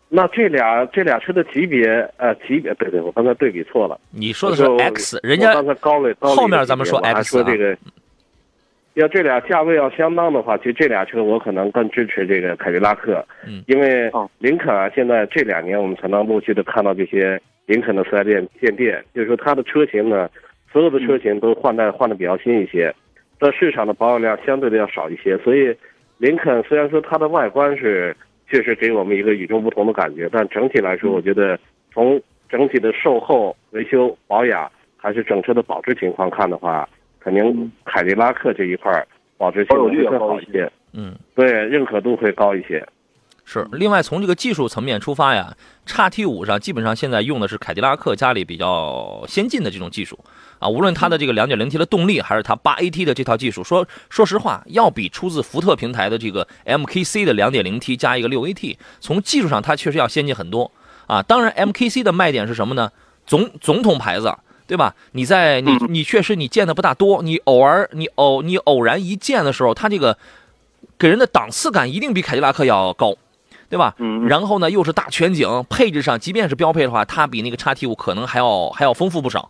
[0.09, 3.99] 那这俩这俩车的级别，呃，级别，对对，我刚才对比错了。
[4.09, 7.77] 你说的是我 X，人家刚才高了高了一后面咱们说 X 啊说这个，
[8.95, 20.29] 要这俩价位要相当的话，其实这俩车我可能更支持这个凯迪拉克，嗯因为哦林肯啊，现在这两年我们才能陆续的看到这些林肯的四 S 店店店，就是说它的车型呢，
[20.71, 22.93] 所有的车型都换代换的比较新一些，
[23.39, 25.75] 在市场的保有量相对的要少一些，所以
[26.17, 28.15] 林肯虽然说它的外观是
[28.49, 31.57] 确实给我们一个与众不同的感觉，但整体来说，我觉得
[31.93, 36.87] 从整体的售后、维修、保养还是整车的保值情况看的话，
[37.19, 38.91] 肯定凯迪拉克这一块
[39.37, 42.85] 保值性会好一些，嗯对，认可度会高一些。
[43.45, 43.67] 是。
[43.71, 50.17] 另外从这个技术层面出发呀，叉 T 五上基本上现在用的是凯迪拉克家里比较先进的这种技术
[50.59, 60.71] 啊，无论它的这个 2.0T 的动力，还是它 8AT 的这套技术，说说实话，要比出自福特平台的这个 MKC 的 2.0T 加一个 6AT，从技术上它确实要先进很多
[61.07, 61.21] 啊。
[61.21, 62.91] 当然，MKC 的卖点是什么呢？
[63.25, 64.35] 总总统牌子。
[64.65, 64.95] 对吧？
[65.11, 70.17] 你在你嗯你确实你见的不大多，你偶尔你偶你偶然一见的时候，它这个
[70.97, 73.13] 给人的档次感一定比凯迪拉克要高，
[73.69, 73.95] 对吧？
[73.97, 79.49] 嗯，然后呢，又是大全景，配置上即便是标配的话，它比那个叉 T 五可能还要还要丰富不少。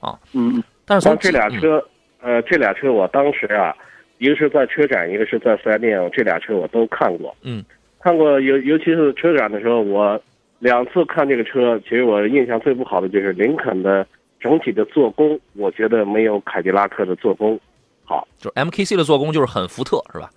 [0.00, 1.84] 啊嗯但是从这俩车，
[2.20, 3.72] 呃，这俩车我当时啊，
[4.18, 7.32] 一个是在车展，一个是在四 S 店，这俩车我都看过。
[7.42, 7.64] 嗯，
[8.00, 10.20] 看过，尤尤其是车展的时候，我
[10.58, 14.04] 两次看这个车，其实我印象最不好的就是林肯的
[14.40, 17.58] 整体的做工，我觉得没有凯迪拉克的做工
[18.04, 18.26] 好。
[18.38, 20.28] 就是 MKC 的做工就是很福特，是吧？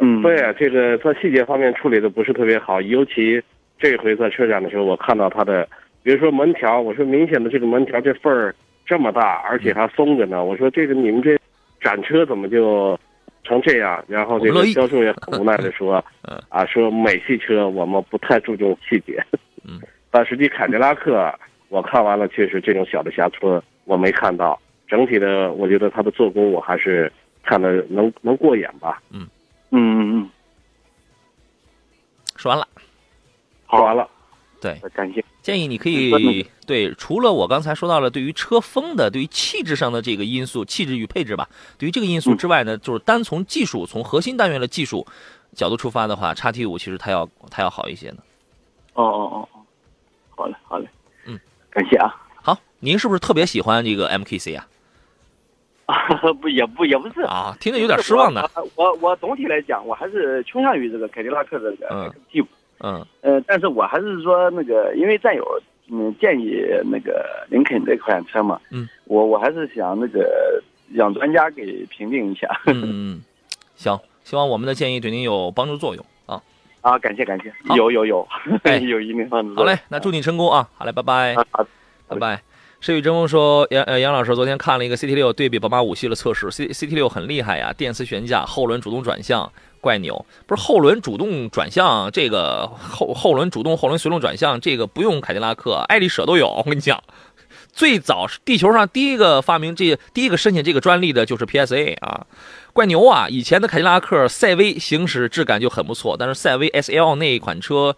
[0.00, 3.42] 嗯，对，这个在细节方面处理的不是特别好，尤其
[3.78, 5.66] 这回在车展的时候，我看到它的，
[6.02, 8.54] 比如说门条，我说明显的这个门条这缝儿
[8.84, 11.38] 这么大，而且还松着呢，我说这个你们这
[11.80, 12.98] 展车怎么就
[13.42, 14.04] 成这样？
[14.06, 19.22] 然后这个销售也很无奈的说 嗯，啊，说美系车我们不太注重细节，
[19.66, 19.80] 嗯，
[20.10, 21.32] 但实际凯迪拉克
[21.68, 27.10] 我看完了，确实这种小的瑕疵我没看到，整体的我觉得它的做工我还是
[27.42, 29.00] 看的能能过眼吧。
[29.10, 29.26] 嗯
[29.70, 30.30] 嗯嗯嗯，
[32.36, 32.66] 说完了，
[33.70, 34.08] 说完了。
[34.60, 35.24] 对，感谢。
[35.42, 41.48] 建议你可嗯以对，除了我刚才说到了对于车风的、对于气质上的这个因素，气质与配置吧，
[41.78, 45.06] 对于这个因素嗯之外呢，就是单从技术、从核心单元的技术
[45.54, 48.16] 角度出发的话，叉 T 五其实它要它要好一些呢。
[48.94, 49.60] 哦哦哦哦，
[50.36, 50.88] 好嘞好嘞，
[51.26, 51.38] 嗯，
[51.70, 52.12] 感谢啊。
[52.42, 54.66] 好，您是不是特别喜欢这个 MKC 啊？
[55.92, 56.08] 啊，
[56.40, 58.42] 不也不也不是，啊，听着有点失望呢。
[58.74, 62.46] 我我我总体来讲，我还是倾向于这个凯迪拉克的这嗯个 T 五。
[62.80, 65.44] 嗯呃，但是我还是说那个，因为战友
[65.88, 70.60] 嗯建议那个林肯这款车嘛，嗯，我我还是想那个
[70.92, 72.48] 让专家给评定一下。
[72.66, 73.22] 嗯嗯嗯，
[73.76, 76.42] 行，希望我们的建议对您有帮助作用啊。
[76.80, 78.26] 啊，感谢感谢，有有有
[78.64, 79.54] 哎， 有一定帮助。
[79.54, 80.68] 好嘞，那祝你成功啊！
[80.74, 81.34] 好嘞，拜拜。
[81.34, 81.66] 啊啊，
[82.08, 82.42] 拜拜。
[82.86, 90.24] 诗雨争锋说，杨呃杨老师昨天看了一个 CT 六对比宝马五系的测试，C CT 六很厉害呀，电磁悬架，后轮主动转向，怪牛。
[90.46, 96.48] 不是后轮主动转向，这个后后轮主动后轮随动转向，这个不用凯迪拉克，爱丽舍都有。
[96.48, 97.02] 我跟你讲，
[97.72, 98.38] 最早是。
[98.44, 102.24] 地球上第一个发明这第一个申请这个专利的就是 PSA 啊，
[102.72, 103.26] 怪牛啊！
[103.28, 106.36] 以前的凯迪拉克赛威行驶质感就很不错，但是。
[106.36, 107.96] 赛威 SL 那一款车。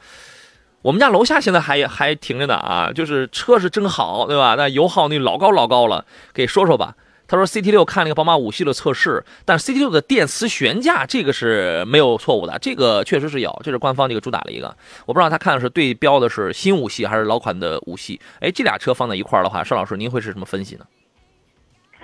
[0.83, 4.55] 我们家楼下现在还还停着呢啊，就是车是真好，对吧？
[4.57, 6.95] 那油耗那老高老高了，给说说吧。
[7.31, 14.75] 他说 CT 六看那个宝马五系的测试，但 CT 六的电磁悬架这个是没有错误的，这个确实是有，这是官方这个主打的一个。
[15.05, 18.19] 我不知道他看的是对标的是新五系还是老款的五系。
[18.41, 20.87] 哎，这俩车放在一块儿的话，邵老师您会是什么分析呢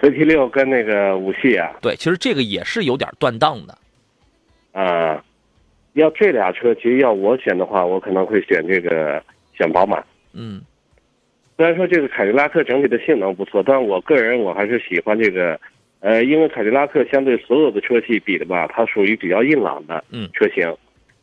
[0.03, 3.79] ？CT 六跟那个五系啊，对，其实这个也是有点断档的。
[4.79, 5.25] 啊、
[5.95, 9.23] 要这俩车，其实要我选的话，我可能会选这个
[9.57, 10.03] 选宝马。
[10.33, 10.61] 嗯。
[11.57, 15.59] 虽然说这个凯迪拉克整体的性能不错，但我个人我还是喜欢这个，
[16.01, 20.29] 呃，因为凯迪拉克相对所有的车系比的吧，它属于比较硬朗的嗯。
[20.33, 20.75] 车型，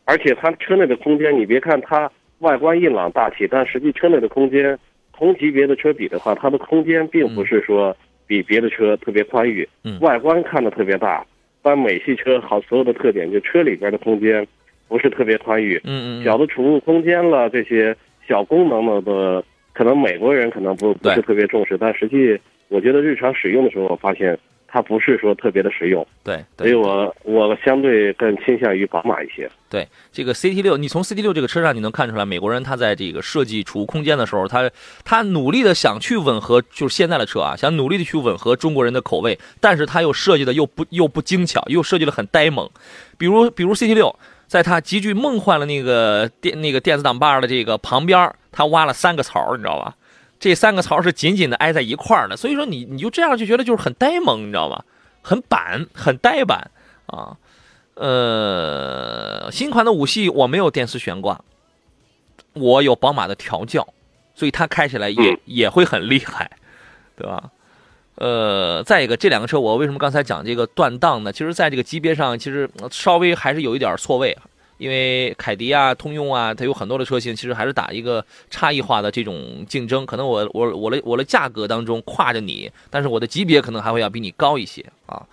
[0.05, 4.79] 而且它车内的空间，你别看它外观硬朗大气，但实际车内的空间，
[5.11, 7.93] 同级别的车比的话，它的空间并不是说
[8.25, 9.99] 比别的车特别宽裕，嗯。
[9.99, 11.25] 外观看的特别大，
[11.61, 14.47] 但美系车好所有的特点，就车里边的空间
[14.91, 17.95] 不是特别宽裕，嗯嗯小的储物空间了，这些
[18.27, 29.49] 小功能了的，可能美国人可能不不是特别重视，但实际我觉得日常使用的时候，我发现它不是说特别的实用，对所以我我相对更倾向于宝马一些。
[29.69, 34.69] 对，这个 CT 六，你从 CT 六这个车上你能看出来，美国人他在这个设计储物空间的时候，他
[35.05, 42.69] 他努力的想去吻合，就是现在的车啊，想努力的去吻合中国人的口味，但是他又设计的又不又不精巧，又设计的很呆萌，
[43.17, 44.13] 比如比如 CT 六，
[44.51, 49.95] 在他极具梦幻的那个电那个电子挡把的这个旁边儿，他挖了三个槽，你知道吧？
[50.41, 54.83] 这三个槽是紧紧的挨在一块儿的，所以说你你就这样就觉得就是很呆萌，你知道吧？
[55.21, 56.69] 很板，很呆板
[57.05, 57.37] 啊。
[57.93, 61.39] 呃，新款的五系我没有电磁悬挂，
[62.51, 63.87] 我有宝马的调教，
[64.35, 66.51] 所以它开起来也、嗯也会很厉害，
[67.15, 67.49] 对吧？
[68.15, 71.31] 呃，再一个，这两个车我为什么刚才讲这个断档呢？
[71.31, 74.37] 其实，在这个级别上，其实稍微还是有一点错位，
[74.77, 80.05] 因为凯迪啊、通用啊，它有很多的车型，其实还是打一个差异化的这种竞争。
[80.05, 85.25] 可能我我我的我的价格当中跨着你，但是我的级别可能还会要比你高一些啊。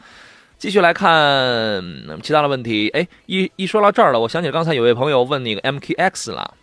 [0.56, 1.82] 继续来看
[2.22, 6.54] 其他的问题，哎，一一说到这儿了，我想起刚才有位朋友问那个 MKX 了。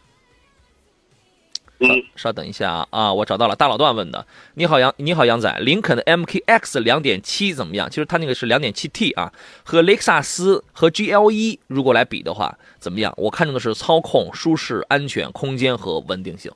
[1.79, 4.25] 嗯，稍等一下啊啊，我找到了大老段问的。
[4.53, 7.89] 你好杨，你好杨仔，林肯的 MKX 两点七怎么样？
[7.89, 9.31] 其实它那个是两点七 T 啊，
[9.63, 13.13] 和雷克萨斯和 GLE 如果来比的话怎么样？
[13.17, 16.51] 我看中的是操控、舒适、安全、空间和稳定性。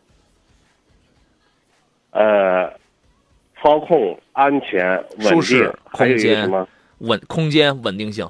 [2.11, 2.71] 呃，
[3.61, 6.67] 操控、安全、舒适，空间个什么
[6.99, 8.27] 稳空间稳定性，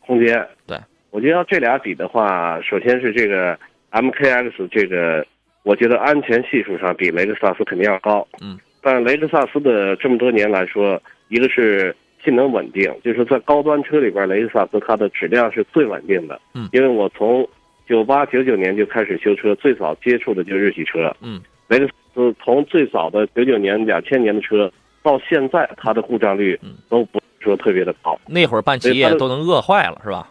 [0.00, 0.46] 空间？
[0.66, 0.76] 对，
[1.10, 3.56] 我觉得要这俩比的话，首先是这个
[3.92, 5.24] MKX 这个，
[5.62, 8.26] 我觉得安全系数上比雷克萨斯肯定要高。
[8.40, 11.94] 嗯，但雷克萨斯的这么多年来说，一个是
[12.24, 16.40] 性能稳定，就是在高端车里边，雷克萨斯它的质量是最稳定的。
[16.54, 17.46] 嗯因为我从
[17.86, 21.14] 九八九九年就开始修车，最早接触的就是日系车。
[21.20, 24.70] 嗯，雷克萨斯从最早的九九年、两千年的车
[25.02, 28.18] 到现在，它的故障率嗯都不是说特别的高。
[28.26, 30.28] 那会儿办企业都能饿坏了，是吧？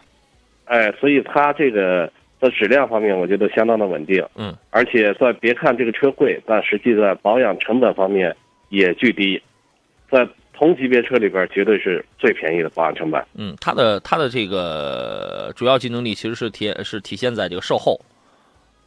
[0.65, 2.11] 哎，所以它这个
[2.41, 4.25] 在质量方面，我觉得相当的稳定。
[4.36, 8.36] 嗯，而且在别看这个车贵，但实际在保养成本方面
[8.69, 9.41] 也巨低，
[10.10, 13.23] 在同级别车里边绝对是最便宜的保养成本。
[13.36, 17.99] 嗯，它的它的这个主要竞争力其实是体是体现在这个售后。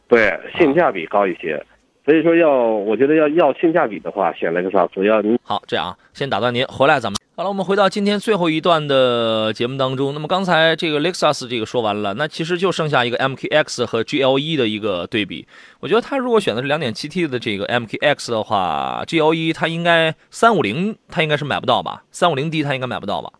[0.07, 1.63] 对，性价比高一些。
[2.05, 5.05] 所以说要，我觉得要要性价比的话，选雷克萨斯。
[5.05, 7.49] 要你好，这样啊，先打断您，回来咱们好了。
[7.49, 10.13] 我们回到今天最后一段的节目当中。
[10.13, 15.47] 那么刚才这个雷克萨斯这个说完了，那其实就剩下一个 MKX 和 GLE 的一个对比。
[15.79, 23.31] 我觉得他如果选的是 2.7T 的这个 MKX 的话，GLE 它应该350它应该是买不到吧？350D 它应该买不到吧？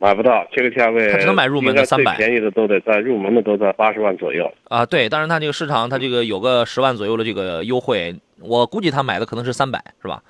[0.00, 4.50] 买不到这个价位，他只能买入门的三百最300便宜的都得在入门的都在八十万左右。
[4.64, 10.22] 啊，对，当然它这个市场它这个有个十万左右的这个优惠，我估计他买的可能是三百是吧？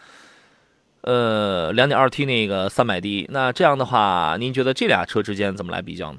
[1.02, 6.18] 呃两点二 T 那个三百 D，那这样的话，您觉得这俩车之间怎么来比较呢？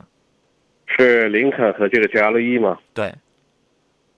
[0.88, 2.78] 是林肯和这个 GLE 吗？
[2.94, 3.14] 对，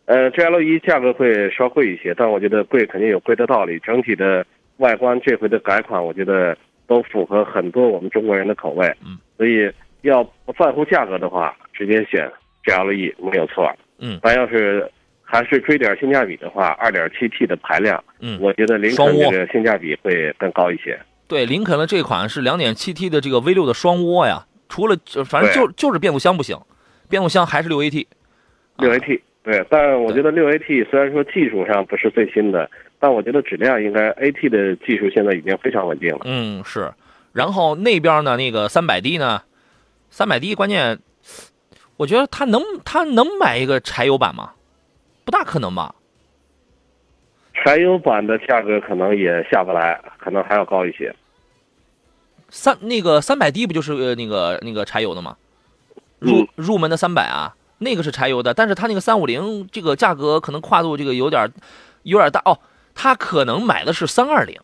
[0.06, 3.80] 呃，GLE 价格会稍贵一些，但我觉得贵肯定有贵的道理。
[3.80, 4.46] 整体的
[4.78, 8.88] 外观这回的改款，我觉得都符合很多我们中国人的口味。
[9.06, 9.72] 嗯，所以
[10.02, 12.32] 要不在乎价格的话，直接选
[12.66, 13.72] GLE 没有错。
[14.00, 14.90] 嗯但要是
[15.22, 21.00] 还是追点性价比的话二点七 T 的排量，嗯，我觉得林肯这个性价比会更高一些。
[21.28, 26.58] 对，林肯的这款是两点七 T 的这个 V 六的双涡呀，除了就反正就就是变速箱不行，
[27.10, 28.06] 变速箱还是六 AT，。
[28.78, 32.70] 六 AT 对，但我觉得六 AT 虽然说技术上不是最新的，
[33.00, 36.22] 但我觉得质量应该 AT 的技术现在已经非常稳定了。
[36.26, 36.92] 嗯，是。
[37.34, 39.42] 然后那边呢，那个三百 D 呢
[40.10, 41.00] 三百 D 关键，
[41.98, 44.52] 我觉得他能他能买一个柴油版吗？
[45.26, 45.96] 不大可能吧？
[47.56, 51.14] 柴油版的价格可能也下不来，可能还要高一些。
[52.50, 55.38] 三那个三百 D 不就是呃那个那个柴油的吗？
[56.20, 61.52] 入、嗯入门的三百啊，那个是柴油的，但是他那个三五零这个价格可能跨度这个有点
[62.04, 62.60] 有点大哦，
[62.94, 64.60] 他可能买的是三二零。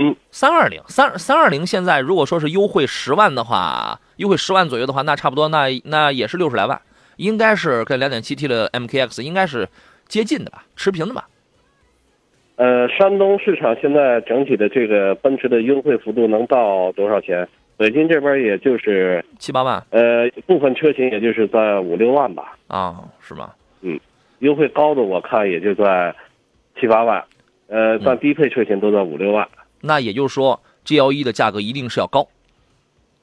[0.00, 6.80] 嗯，三二零三三二零现在如果说是优惠十万的话，优惠十万左右的话，那差不多那那也是六十来万，
[7.16, 9.68] 应该是跟两点七 T 的 MKX 应该是
[10.06, 11.26] 接近的吧，持平的吧。
[12.54, 17.48] 呃，山东市场现在整体的这个奔驰的优惠幅度能到多少钱？
[17.76, 23.50] 北京这边也就是七八万呃部分车型也就是在五六万吧，啊，是吗？
[23.82, 23.98] 嗯
[24.38, 26.14] 优惠高的我看也就在
[26.78, 27.24] 七八万，
[27.66, 29.48] 呃，嗯但低配车型都在五六万。
[29.80, 32.26] 那也就是说，GLE 的价格一定是要高。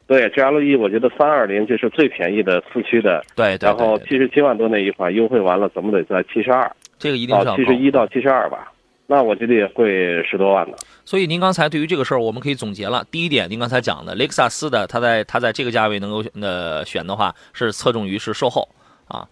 [0.07, 7.75] 对，GLE 我觉得三二零就是最便宜的四驱的，对对然后七十七万多那一款优惠完了，怎么得在七十二这个一定是要高到七十。
[7.75, 8.71] 一到七十二吧？
[9.07, 10.77] 那我觉得也会十多万的。
[11.05, 13.03] 所以您刚才对于这个事儿，我们可以总结了。
[13.09, 18.67] 第一点，您刚才讲的雷克萨斯的，它在它在这个价位能够呃选的话，是侧重于是售后
[19.07, 19.27] 啊，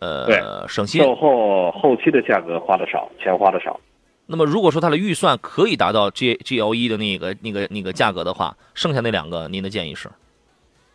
[0.00, 1.00] 呃省心。
[1.02, 3.78] 售后后期的价格花的少，钱花的少。
[4.26, 10.08] 那么如果说它的预算可以达到 G G L E 的那个那个那个价格的话，剩下那两个您的建议是？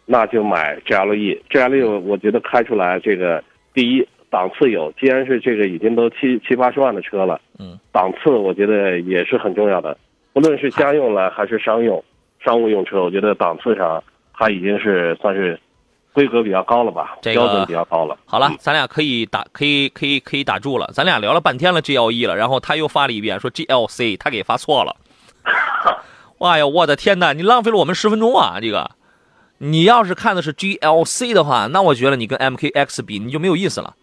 [0.05, 1.39] 那就买 GLE。
[1.49, 3.41] GLE 我觉得开出来这个
[3.73, 9.97] 第一档次有，既然是这个已经都七七八十万的车了，嗯，档次我觉得也是很重要的。
[10.33, 12.03] 不论是家用了还是商用、
[12.43, 14.03] 商务用车，我觉得档次上
[14.33, 15.57] 它已经是算是
[16.13, 18.17] 规格比较高了吧，这个标准比较高了。
[18.25, 20.89] 好了嗯，咱俩可以打，可以可以可以打住了。
[20.93, 24.95] 咱俩聊了半天了 G L E 了，然后他又发了一遍说 G L C，他给发错了。
[26.39, 28.59] 哇呀，我的天呐，你浪费了我们十分钟啊！
[28.59, 28.91] 这个，
[29.59, 33.93] 你要是看的是 G L C 的话，那我觉得你跟 M K X 比，你就没有意思了。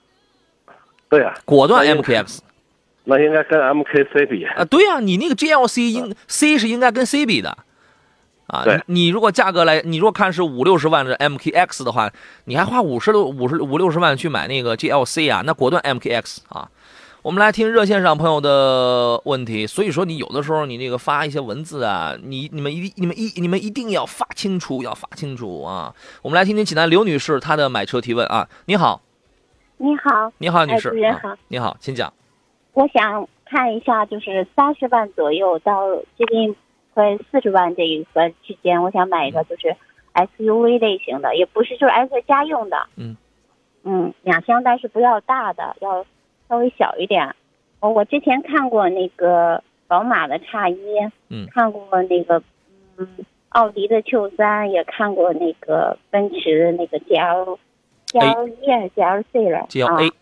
[1.09, 2.43] 对呀、果断 M K X
[3.05, 4.45] 那应该跟 MKC 比。
[4.45, 7.57] 啊，对呀、你那个 G L C 应 C 是应该跟 C 比的。
[8.49, 12.11] 啊，你你如果价格来，你如果看是五六十万的 MKX 的话，
[12.45, 16.69] 你还花五十六五十五六十万去买那个 GLC 啊，那果断 MKX 啊。
[17.21, 25.95] 我们来听热线上朋友的问题，所以说你有的时候你那个发一些文字啊，你你们一你们一你们一定要发清楚，要发清楚啊。
[26.23, 29.03] 我们来听听济南刘女士她的买车提问啊，你好，
[29.79, 32.11] 你好，你好，女士，啊哎主持人好你好，请讲。
[32.73, 36.55] 我想看一下，就是三十万左右到接近
[36.99, 39.77] 快四十万这一个区间，我想买一个就是
[40.15, 43.17] SUV 类型的，也不是就是 S 家用的，嗯。
[43.85, 46.05] 嗯，两厢但是不要大的，要
[46.49, 47.37] 稍微小一点。
[47.79, 50.77] 我我之前看过那个宝马的叉一，
[51.29, 51.47] 嗯。
[51.55, 52.43] 看过那个
[52.97, 53.09] 嗯
[53.51, 57.57] 奥迪的 Q 三，也看过那个奔驰的那个 GL
[58.09, 60.13] GL 一还是 GLC 了 GLA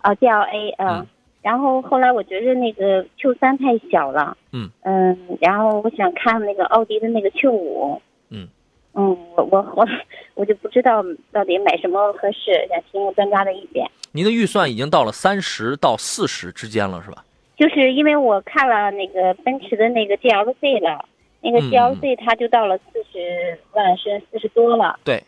[0.00, 1.06] 啊，哦，GLA，嗯。
[1.46, 4.68] 嗯然后后来我觉得那个 Q 三太小了，嗯。
[4.82, 8.48] 嗯然后我想看那个奥迪的那个 Q 五，嗯。
[8.94, 9.86] 嗯，我我我
[10.34, 13.88] 我就不知道到底买什么合适，想听专家的意见。
[14.12, 17.22] 您的预算已经到了三十到四十之间了，是吧？
[17.56, 21.04] 就是因为我看了那个奔驰的那个 GLC 了，
[21.42, 25.22] 那个嗯 GLC 它就到了四十万是四十多了，对，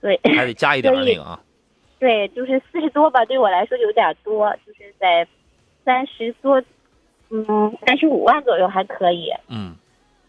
[0.00, 0.20] 对。
[0.36, 1.40] 还得加一点儿 那个啊。
[1.98, 5.26] 对，就是四十多吧，对我来说有点多，就是在
[5.86, 6.60] 三十多，
[7.30, 7.46] 嗯，
[7.86, 9.74] 三十五万左右还可以，嗯，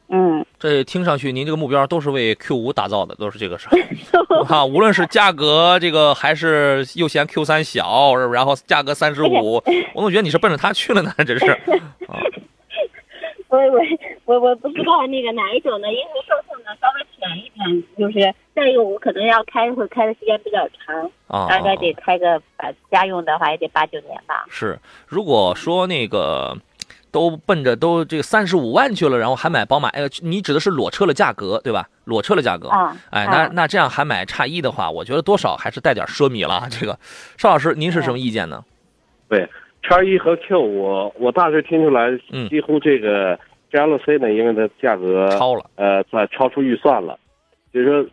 [0.07, 0.45] 嗯。
[0.59, 4.63] 这听上去您这个目标都是为 Q 五打造的，都是这个事儿哈。
[4.69, 9.61] 无论是价格这个，还是又嫌 Q 三小，然后价格三十五，
[9.93, 11.51] 我总觉得你是奔着它去了呢，真是。
[12.07, 12.21] 啊，
[13.49, 13.79] 我我
[14.25, 15.87] 我我不知道那个哪一种呢？
[15.87, 24.45] 因为受控呢稍微浅一点，就是再一个我可能要开会开的时间比较长，啊，大概得开个把家用的话也得八九年吧。
[24.49, 24.77] 是。
[25.07, 26.57] 如果说那个
[27.09, 31.87] 都奔着都这个三十五万去了，然后还买宝马，哎，你指的是裸车的价格对吧？
[32.03, 32.67] 裸车的价格。
[32.67, 36.67] 啊，哎，那啊那这样还买叉一的话，我觉得多少还是带点奢靡了。
[36.69, 36.99] 这个，
[37.37, 38.63] 邵老师，您是什么意见呢？
[39.29, 39.49] 对，
[39.87, 43.39] 叉一和 Q 五，我大致听出来嗯，几乎这个
[43.71, 47.17] GLC 呢，因为它价格超了，呃在超出预算了，
[47.73, 48.05] 就是说，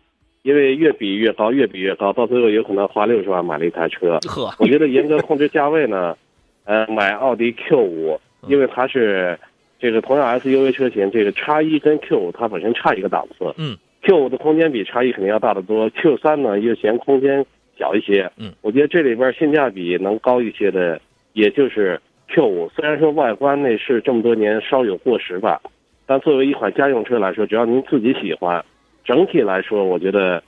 [0.43, 4.17] 因为越比越高，越比越高，到最后有可能花六十万买了一台车。
[4.29, 6.15] 呵，我觉得严格控制价位呢，
[6.63, 9.37] 呃，买奥迪 Q 五，因为它是
[9.77, 13.53] 这个同样 SUV 车型，这个叉一跟 Q 五它本身差一个档次。
[13.57, 17.45] 嗯，Q 五的空间比叉一肯定要大得多，Q 三呢又嫌空间
[17.77, 18.31] 小一些。
[18.37, 21.01] 嗯，我觉得这里边性价比能高一些的，
[21.35, 22.69] 也就是 Q 五。
[22.69, 25.61] 虽然说外观内饰这么多年稍有过时吧，
[26.07, 28.63] 但作为一款家用车来说，只要您自己喜欢，
[29.03, 30.41] 整体来说，我觉得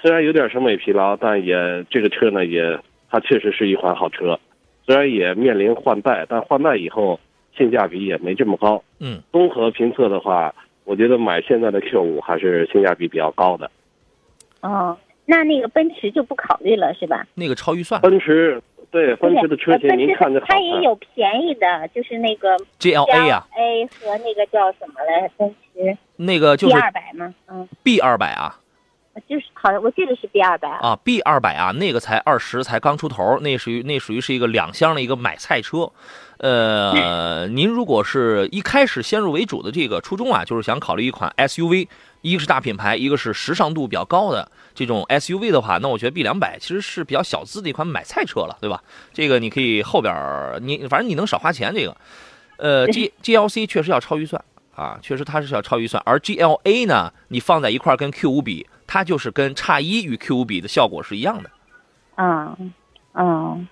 [0.00, 1.54] 虽然有点审美疲劳，但也
[1.88, 2.78] 这个车呢也
[3.08, 4.38] 它确实是一款好车。
[4.84, 7.18] 虽然也面临换代，但换代以后，
[7.56, 8.82] 性价比也没这么高。
[8.98, 10.52] 嗯，综合评测的话，
[10.84, 13.70] 我觉得买现在的 Q 五还是性价比比较高的。
[14.62, 17.26] 哦，那那个奔驰就不考虑了是吧？
[17.34, 18.60] 那个超预算奔驰
[18.90, 27.34] 对奔驰的车型呃奔驰您看着好它也，有便宜的，就是那个 GLA 啊、A 和那个叫什么来，奔驰那个就是 B 是二百吗？
[27.48, 28.58] 嗯，B 二百啊
[29.28, 30.68] 就是好像我记得是 B 二百。
[30.68, 35.90] 啊 B 二百啊，那个才二十，才刚出头，那属于那属于是一个两厢的一个买菜车。
[36.38, 41.88] 呃， 您如果是一开始先入为主的这个初衷啊，就是想考虑一款 SUV，
[42.22, 48.82] 一个是大品牌，一个是时尚度比较高的这种 SUV 的话，那我觉得 B 两百其实是比较小资的一款买菜车了，对吧？
[49.12, 51.96] 这个你可以后边儿你反正你能少花钱这个。
[52.58, 54.40] 呃，G GLC 确实要超预算
[54.76, 61.50] 啊，确实它是要超预算，而 GLA 呢，你放在一块儿跟 Q 五比，它就是跟叉一与 Q 五比的效果是一样的。
[62.16, 62.72] 嗯
[63.14, 63.66] 嗯，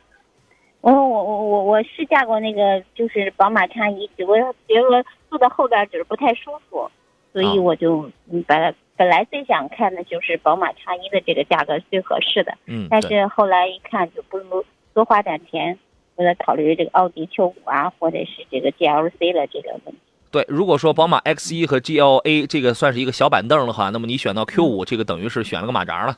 [0.80, 6.90] 我我我我我试驾过那个就是宝马叉一，只不过觉得坐在后边只是不太舒服，
[7.32, 15.78] 所以啊我就嗯本来本来最想看的就是宝马叉一的这个价格是最合适的，嗯，但是后来一看就不如多花点钱，
[16.16, 20.00] 为了考虑这个奥迪 Q 五啊，或者是这个 GLC 的这个问题。
[20.32, 26.16] 对，如果说宝马 X 一和 GLA 这个算是一个小板凳的话，那么你选到 Q 五，这个等于是选了个马扎了，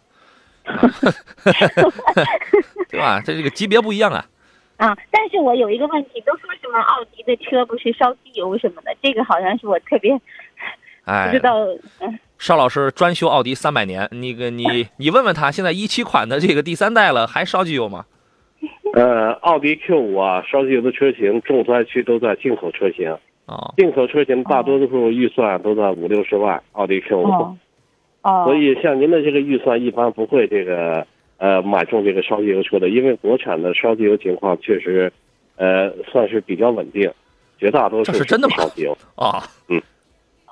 [2.91, 3.23] 对吧？
[3.25, 4.27] 这这个级别不一样啊。
[4.77, 10.13] 啊，但是我有一个问题，都说什么奥迪的车不是烧机油什么的，这个好像是我特别
[11.05, 11.65] 不哎知，道，
[12.01, 12.19] 嗯。
[12.39, 14.65] 邵老师专修奥迪三百年，那个你
[14.99, 18.05] 你问问他，现在一七款的这个第三代了，还烧机油吗？
[18.95, 27.27] 呃，奥迪 Q 五啊，烧机油的车型重灾区都在进口车型，哦，进口车型大多数预算都在五六十万，奥迪 Q 五。
[27.27, 27.57] 哦。
[28.23, 31.07] 哦，所以像您的这个预算，一般不会这个
[31.39, 35.13] 呃买中这个烧机油车的，因为国产的烧机油情况确实，
[35.57, 37.11] 呃，算是比较稳定，
[37.59, 38.57] 绝大多数这是真的吗？
[38.59, 38.97] 烧机油。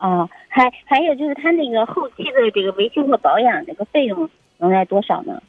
[0.01, 4.29] 哦，还还有就是它那个后期的这个维修和保养这个费用
[4.59, 5.41] 能在多少呢？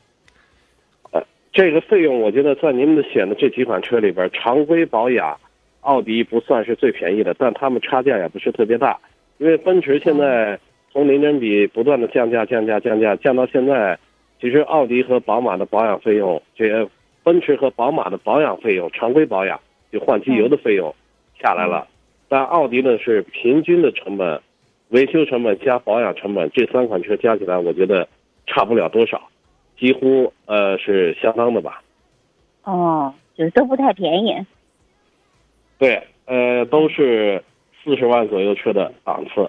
[1.11, 1.23] 呃
[1.53, 5.37] 这个费用，我觉得在您们选的这几款车里边，常规保养，
[5.79, 8.99] 奥迪不算是最便宜的，但它们差价也不是特别大。
[9.37, 10.59] 因为奔驰现在
[10.91, 13.97] 从零整比不断的降价、降价、降价，降到现在，
[14.39, 16.89] 其实奥迪和宝马的保养费用，这
[17.23, 19.59] 奔驰和宝马的保养费用，常规保养
[19.91, 20.93] 就换机油的费用
[21.39, 21.87] 下来了，
[22.31, 24.41] 但奥迪呢是平均的成本，
[24.87, 28.07] 维修成本加保养成本，这三款车加起来，我觉得
[28.47, 29.21] 差不了多少。
[29.77, 31.83] 几乎呃是相当的吧。
[32.63, 34.33] 哦，就是都不太便宜。
[35.77, 37.43] 对，呃，都是
[37.83, 39.41] 四十万左右车的档次。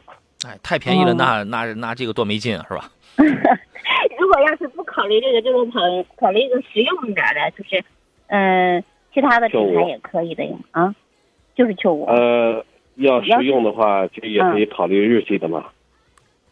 [0.44, 2.90] 哎，太便宜了，哦那那那这个多没劲啊，是吧？
[4.18, 5.78] 如果要是不考虑这个，就是考
[6.16, 7.84] 考虑一个实用一点的，就是
[8.26, 8.82] 嗯、
[9.14, 10.92] 其他的品牌也可以的呀啊，
[11.54, 12.64] 就是 Q 五、呃，
[12.96, 15.66] 要实用的话，就也可以考虑日系的嘛。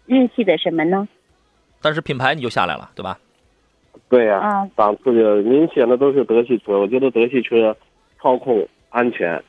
[0.07, 1.07] 日系的什么呢？
[1.81, 3.19] 但是品牌你就下来了，对吧？
[4.09, 7.77] 对呀、啊档次就您选的都是德系车，我觉得德系车
[8.21, 9.43] 操控安全，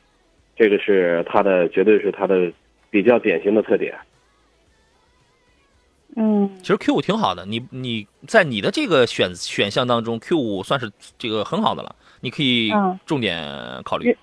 [0.56, 2.52] 这个是它的绝对是它的
[2.90, 3.94] 比较典型的特点。
[6.14, 13.42] 嗯其实 Q 五挺好的，你你在你的这个选选项当中，Q 五算是这个很好的了，你可以嗯重点
[13.82, 14.16] 考虑。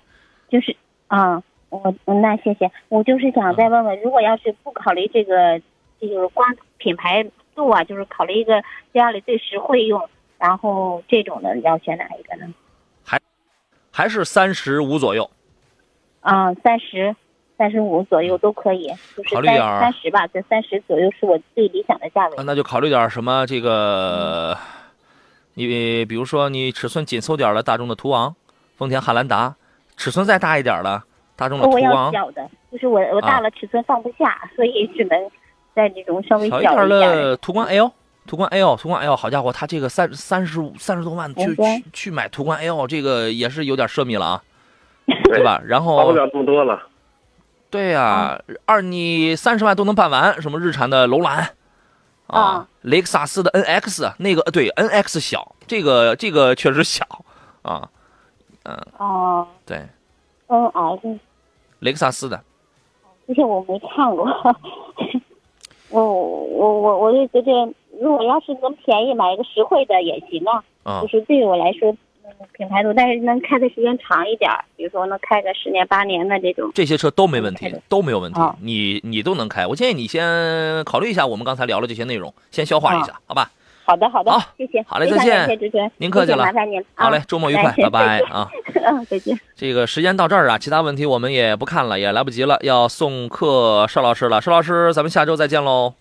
[0.48, 0.74] 就是
[1.08, 5.60] 啊，我那谢谢，我就是想再问问，如果要是不考虑这个，
[6.00, 6.46] 这就是光
[6.78, 8.62] 品牌度啊，就是考虑一个
[8.92, 10.02] 家里最实惠用，
[10.36, 12.52] 然后这种的要选哪一个呢？
[13.04, 13.20] 还
[13.92, 15.30] 还是三十五左右，
[16.20, 17.14] 啊，三十、
[17.56, 22.36] 三十五左右都可以，就是三考虑点儿三十吧，在三十左右是我最理想的价位。
[22.36, 22.42] 啊。
[22.44, 24.58] 那就考虑点什么这个，
[25.54, 28.34] 你比如说你尺寸紧凑点儿的大众的途昂、
[28.76, 29.54] 丰田汉兰达，
[29.96, 31.02] 尺寸再大一点儿的
[31.40, 35.18] 大众的途我要，小的，就是我我大了尺寸放不下，所以只能
[35.74, 37.00] 在那种稍微小一点小点的。
[37.00, 37.90] 的途观 L。
[38.26, 44.42] 途观 L，途观 L，好家伙，他这个三三十五三十多万去去去买途观 L，这个也是有点奢靡了啊，
[45.24, 45.60] 对吧？
[45.64, 46.80] 然后花不了这么多了。
[47.70, 51.38] 对呀、二你三十万都能办完，什么日产的楼兰
[52.26, 57.04] 啊啊，雷克萨斯的 NX 那个呃对 NX 小，这个这个确实小
[57.62, 57.88] 啊，
[58.64, 59.78] 嗯哦对
[60.46, 61.18] ，，N X，
[61.80, 62.40] 雷克萨斯的，
[63.26, 64.26] 这些我没看过。
[65.90, 71.96] 我我我我就觉得，如果要是能便宜买一个实惠的也行啊，啊就是对于我来说，嗯
[72.52, 76.70] 品牌多，但是能开的时间长一点，比如说能开个十年八年的这种。
[76.74, 79.66] 这些车都没问题，都没有问题啊，你你都能开。
[79.66, 83.50] 我建议你先考虑一下我们刚才聊的这些内容，先消化一下，好吧？
[83.90, 88.20] 好的好的，好谢谢，好嘞再见谢谢主持人，您客气了谢谢麻烦您了，啊好嘞，周末愉快，拜拜。
[88.30, 88.48] 啊！
[88.54, 89.40] 再见嗯，再见。
[89.56, 94.40] 这个时间到这儿啊，其他问题我们也不看了，也来不及了，要送客邵老师了。
[94.40, 95.94] 邵老师，咱们下周再见喽，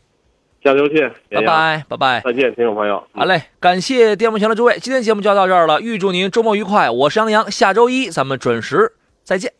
[0.63, 2.21] 下周见，拜拜，拜拜。
[2.23, 3.03] 再见，听众朋友。
[3.11, 6.91] 好嘞，感谢电幕前的诸位，今天节目就要到这儿了，预祝您周末愉快。
[6.91, 9.51] 我是杨洋，下周一咱们准时再见。